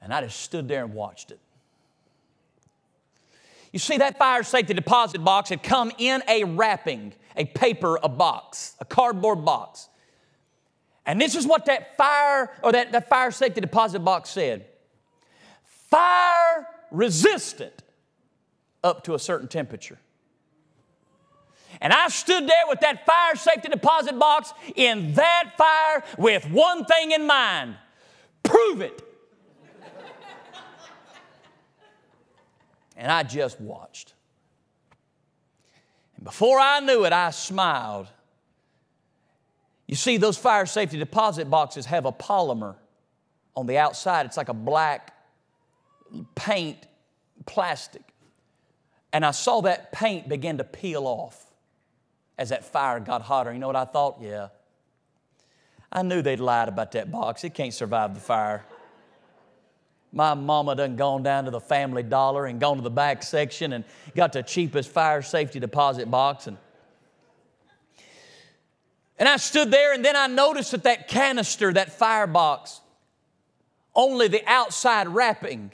And 0.00 0.12
I 0.12 0.20
just 0.22 0.40
stood 0.40 0.68
there 0.68 0.84
and 0.84 0.92
watched 0.92 1.30
it. 1.30 1.40
You 3.72 3.78
see, 3.78 3.96
that 3.98 4.18
fire 4.18 4.42
safety 4.42 4.74
deposit 4.74 5.24
box 5.24 5.48
had 5.48 5.62
come 5.62 5.92
in 5.96 6.22
a 6.28 6.44
wrapping, 6.44 7.14
a 7.36 7.46
paper, 7.46 7.98
a 8.02 8.08
box, 8.08 8.76
a 8.80 8.84
cardboard 8.84 9.46
box. 9.46 9.88
And 11.04 11.20
this 11.20 11.34
is 11.34 11.46
what 11.46 11.66
that 11.66 11.96
fire 11.96 12.50
or 12.62 12.72
that, 12.72 12.92
that 12.92 13.08
fire 13.08 13.30
safety 13.30 13.60
deposit 13.60 14.00
box 14.00 14.30
said 14.30 14.66
fire 15.64 16.66
resistant 16.90 17.82
up 18.84 19.04
to 19.04 19.14
a 19.14 19.18
certain 19.18 19.48
temperature. 19.48 19.98
And 21.80 21.92
I 21.92 22.08
stood 22.08 22.46
there 22.46 22.64
with 22.68 22.80
that 22.80 23.04
fire 23.06 23.34
safety 23.34 23.68
deposit 23.68 24.18
box 24.18 24.52
in 24.76 25.14
that 25.14 25.52
fire 25.56 26.04
with 26.18 26.48
one 26.50 26.84
thing 26.84 27.12
in 27.12 27.26
mind 27.26 27.76
prove 28.42 28.80
it. 28.80 29.02
and 32.96 33.10
I 33.10 33.22
just 33.22 33.60
watched. 33.60 34.12
And 36.16 36.24
before 36.24 36.58
I 36.58 36.80
knew 36.80 37.04
it, 37.04 37.12
I 37.12 37.30
smiled. 37.30 38.08
You 39.86 39.96
see, 39.96 40.16
those 40.16 40.38
fire 40.38 40.66
safety 40.66 40.98
deposit 40.98 41.50
boxes 41.50 41.86
have 41.86 42.06
a 42.06 42.12
polymer 42.12 42.76
on 43.56 43.66
the 43.66 43.78
outside. 43.78 44.26
It's 44.26 44.36
like 44.36 44.48
a 44.48 44.54
black 44.54 45.14
paint 46.34 46.78
plastic. 47.46 48.02
And 49.12 49.24
I 49.24 49.32
saw 49.32 49.60
that 49.62 49.92
paint 49.92 50.28
begin 50.28 50.58
to 50.58 50.64
peel 50.64 51.06
off 51.06 51.46
as 52.38 52.48
that 52.48 52.64
fire 52.64 53.00
got 53.00 53.22
hotter. 53.22 53.52
You 53.52 53.58
know 53.58 53.66
what 53.66 53.76
I 53.76 53.84
thought? 53.84 54.18
Yeah. 54.20 54.48
I 55.90 56.02
knew 56.02 56.22
they'd 56.22 56.40
lied 56.40 56.68
about 56.68 56.92
that 56.92 57.10
box. 57.12 57.44
It 57.44 57.52
can't 57.52 57.74
survive 57.74 58.14
the 58.14 58.20
fire. 58.20 58.64
My 60.12 60.34
mama 60.34 60.74
done 60.74 60.96
gone 60.96 61.22
down 61.22 61.44
to 61.44 61.50
the 61.50 61.60
family 61.60 62.02
dollar 62.02 62.46
and 62.46 62.58
gone 62.58 62.76
to 62.76 62.82
the 62.82 62.90
back 62.90 63.22
section 63.22 63.74
and 63.74 63.84
got 64.14 64.32
the 64.32 64.42
cheapest 64.42 64.90
fire 64.90 65.22
safety 65.22 65.60
deposit 65.60 66.10
box 66.10 66.46
and 66.46 66.56
and 69.22 69.28
I 69.28 69.36
stood 69.36 69.70
there 69.70 69.92
and 69.92 70.04
then 70.04 70.16
I 70.16 70.26
noticed 70.26 70.72
that 70.72 70.82
that 70.82 71.06
canister, 71.06 71.72
that 71.72 71.96
firebox, 71.96 72.80
only 73.94 74.26
the 74.26 74.42
outside 74.48 75.06
wrapping 75.06 75.70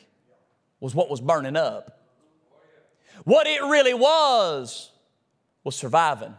was 0.81 0.95
what 0.95 1.09
was 1.09 1.23
burning 1.23 1.57
up. 1.57 1.99
What 3.25 3.47
it 3.47 3.63
really 3.63 3.95
was 3.95 4.91
was 5.65 5.77
surviving. 5.77 6.35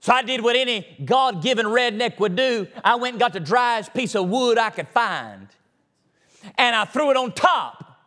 So 0.00 0.12
I 0.12 0.20
did 0.20 0.42
what 0.42 0.56
any 0.56 0.86
God 1.02 1.42
given 1.42 1.64
redneck 1.64 2.18
would 2.20 2.36
do. 2.36 2.66
I 2.84 2.96
went 2.96 3.14
and 3.14 3.20
got 3.20 3.32
the 3.32 3.40
driest 3.40 3.94
piece 3.94 4.14
of 4.14 4.28
wood 4.28 4.58
I 4.58 4.68
could 4.68 4.88
find, 4.88 5.48
and 6.58 6.76
I 6.76 6.84
threw 6.84 7.10
it 7.10 7.16
on 7.16 7.32
top 7.32 7.98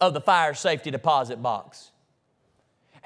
of 0.00 0.12
the 0.12 0.20
fire 0.20 0.54
safety 0.54 0.90
deposit 0.90 1.40
box. 1.40 1.92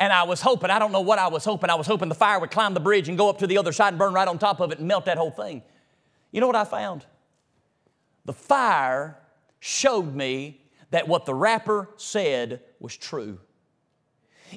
And 0.01 0.13
I 0.13 0.23
was 0.23 0.41
hoping, 0.41 0.71
I 0.71 0.79
don't 0.79 0.93
know 0.93 1.03
what 1.03 1.19
I 1.19 1.29
was 1.29 1.45
hoping, 1.45 1.69
I 1.69 1.75
was 1.75 1.87
hoping 1.87 2.09
the 2.09 2.15
fire 2.15 2.41
would 2.41 2.51
climb 2.51 2.73
the 2.73 2.81
bridge 2.81 3.09
and 3.09 3.19
go 3.19 3.29
up 3.29 3.39
to 3.39 3.47
the 3.47 3.59
other 3.59 3.71
side 3.71 3.89
and 3.89 3.99
burn 3.99 4.15
right 4.15 4.27
on 4.27 4.39
top 4.39 4.59
of 4.61 4.73
it 4.73 4.79
and 4.79 4.89
melt 4.89 5.05
that 5.05 5.19
whole 5.19 5.31
thing. 5.31 5.63
You 6.33 6.41
know 6.41 6.47
what 6.47 6.57
I 6.57 6.65
found? 6.65 7.05
The 8.25 8.33
fire 8.33 9.19
showed 9.61 10.15
me 10.15 10.63
that 10.91 11.07
what 11.07 11.27
the 11.27 11.35
wrapper 11.35 11.91
said 11.97 12.63
was 12.81 12.97
true. 12.97 13.39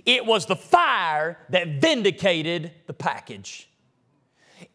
It 0.05 0.25
was 0.25 0.45
the 0.45 0.55
fire 0.55 1.37
that 1.49 1.81
vindicated 1.81 2.71
the 2.87 2.93
package. 2.93 3.69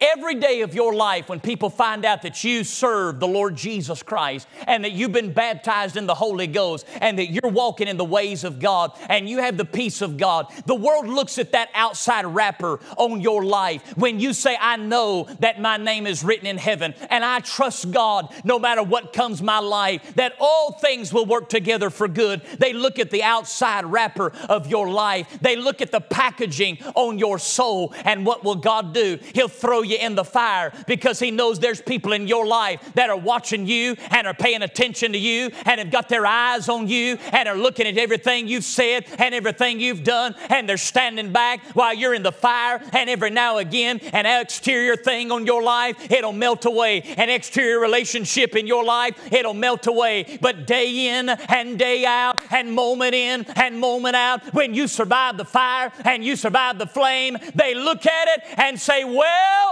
Every 0.00 0.34
day 0.36 0.62
of 0.62 0.74
your 0.74 0.94
life, 0.94 1.28
when 1.28 1.40
people 1.40 1.70
find 1.70 2.04
out 2.04 2.22
that 2.22 2.44
you 2.44 2.64
serve 2.64 3.20
the 3.20 3.28
Lord 3.28 3.56
Jesus 3.56 4.02
Christ 4.02 4.48
and 4.66 4.84
that 4.84 4.92
you've 4.92 5.12
been 5.12 5.32
baptized 5.32 5.96
in 5.96 6.06
the 6.06 6.14
Holy 6.14 6.46
Ghost 6.46 6.86
and 7.00 7.18
that 7.18 7.30
you're 7.30 7.50
walking 7.50 7.88
in 7.88 7.96
the 7.96 8.04
ways 8.04 8.44
of 8.44 8.60
God 8.60 8.92
and 9.08 9.28
you 9.28 9.38
have 9.38 9.56
the 9.56 9.64
peace 9.64 10.02
of 10.02 10.16
God, 10.16 10.52
the 10.66 10.74
world 10.74 11.08
looks 11.08 11.38
at 11.38 11.52
that 11.52 11.68
outside 11.74 12.26
wrapper 12.26 12.80
on 12.96 13.20
your 13.20 13.44
life. 13.44 13.96
When 13.96 14.20
you 14.20 14.32
say, 14.32 14.56
I 14.60 14.76
know 14.76 15.28
that 15.40 15.60
my 15.60 15.76
name 15.76 16.06
is 16.06 16.24
written 16.24 16.46
in 16.46 16.58
heaven 16.58 16.94
and 17.10 17.24
I 17.24 17.40
trust 17.40 17.90
God 17.90 18.32
no 18.44 18.58
matter 18.58 18.82
what 18.82 19.12
comes 19.12 19.42
my 19.42 19.58
life, 19.58 20.14
that 20.14 20.34
all 20.40 20.72
things 20.72 21.12
will 21.12 21.26
work 21.26 21.48
together 21.48 21.90
for 21.90 22.08
good. 22.08 22.42
They 22.58 22.72
look 22.72 22.98
at 22.98 23.10
the 23.10 23.22
outside 23.22 23.86
wrapper 23.86 24.32
of 24.48 24.66
your 24.66 24.88
life, 24.88 25.38
they 25.40 25.56
look 25.56 25.80
at 25.80 25.92
the 25.92 26.00
packaging 26.00 26.78
on 26.94 27.18
your 27.18 27.38
soul, 27.38 27.94
and 28.04 28.26
what 28.26 28.44
will 28.44 28.56
God 28.56 28.92
do? 28.92 29.18
He'll 29.34 29.48
throw 29.78 29.82
you 29.82 29.96
in 29.96 30.16
the 30.16 30.24
fire 30.24 30.72
because 30.86 31.20
He 31.20 31.30
knows 31.30 31.60
there's 31.60 31.80
people 31.80 32.12
in 32.12 32.26
your 32.26 32.46
life 32.46 32.80
that 32.94 33.10
are 33.10 33.16
watching 33.16 33.66
you 33.66 33.94
and 34.10 34.26
are 34.26 34.34
paying 34.34 34.62
attention 34.62 35.12
to 35.12 35.18
you 35.18 35.50
and 35.66 35.78
have 35.78 35.90
got 35.90 36.08
their 36.08 36.26
eyes 36.26 36.68
on 36.68 36.88
you 36.88 37.16
and 37.32 37.48
are 37.48 37.56
looking 37.56 37.86
at 37.86 37.96
everything 37.96 38.48
you've 38.48 38.64
said 38.64 39.06
and 39.18 39.34
everything 39.34 39.78
you've 39.78 40.02
done. 40.02 40.34
And 40.48 40.68
they're 40.68 40.76
standing 40.76 41.32
back 41.32 41.60
while 41.74 41.94
you're 41.94 42.14
in 42.14 42.24
the 42.24 42.32
fire. 42.32 42.82
And 42.92 43.08
every 43.08 43.30
now 43.30 43.58
and 43.58 43.68
again 43.68 44.00
an 44.12 44.26
exterior 44.26 44.96
thing 44.96 45.30
on 45.30 45.46
your 45.46 45.62
life 45.62 46.10
it'll 46.10 46.32
melt 46.32 46.64
away. 46.64 47.02
An 47.16 47.30
exterior 47.30 47.78
relationship 47.78 48.56
in 48.56 48.66
your 48.66 48.84
life 48.84 49.32
it'll 49.32 49.54
melt 49.54 49.86
away. 49.86 50.38
But 50.40 50.66
day 50.66 51.18
in 51.18 51.28
and 51.28 51.78
day 51.78 52.04
out 52.04 52.42
and 52.50 52.72
moment 52.72 53.14
in 53.14 53.46
and 53.54 53.78
moment 53.78 54.16
out 54.16 54.52
when 54.52 54.74
you 54.74 54.88
survive 54.88 55.36
the 55.36 55.44
fire 55.44 55.92
and 56.04 56.24
you 56.24 56.34
survive 56.34 56.78
the 56.78 56.86
flame 56.86 57.38
they 57.54 57.74
look 57.74 58.06
at 58.06 58.28
it 58.28 58.42
and 58.56 58.78
say 58.78 59.04
well 59.04 59.67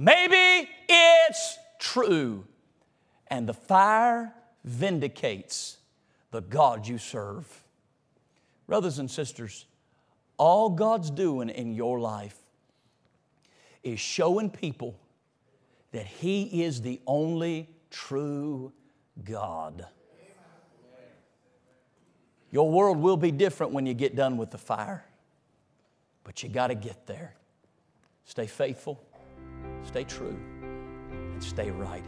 Maybe 0.00 0.66
it's 0.88 1.58
true. 1.78 2.46
And 3.26 3.46
the 3.46 3.52
fire 3.52 4.32
vindicates 4.64 5.76
the 6.30 6.40
God 6.40 6.88
you 6.88 6.96
serve. 6.96 7.46
Brothers 8.66 8.98
and 8.98 9.10
sisters, 9.10 9.66
all 10.38 10.70
God's 10.70 11.10
doing 11.10 11.50
in 11.50 11.74
your 11.74 12.00
life 12.00 12.38
is 13.82 14.00
showing 14.00 14.48
people 14.48 14.98
that 15.92 16.06
He 16.06 16.62
is 16.64 16.80
the 16.80 16.98
only 17.06 17.68
true 17.90 18.72
God. 19.22 19.84
Your 22.50 22.70
world 22.70 22.96
will 22.96 23.18
be 23.18 23.30
different 23.30 23.72
when 23.72 23.84
you 23.84 23.92
get 23.92 24.16
done 24.16 24.38
with 24.38 24.50
the 24.50 24.58
fire, 24.58 25.04
but 26.24 26.42
you 26.42 26.48
got 26.48 26.68
to 26.68 26.74
get 26.74 27.06
there. 27.06 27.34
Stay 28.24 28.46
faithful, 28.46 29.04
stay 29.84 30.04
true, 30.04 30.38
and 30.62 31.42
stay 31.42 31.70
right. 31.70 32.04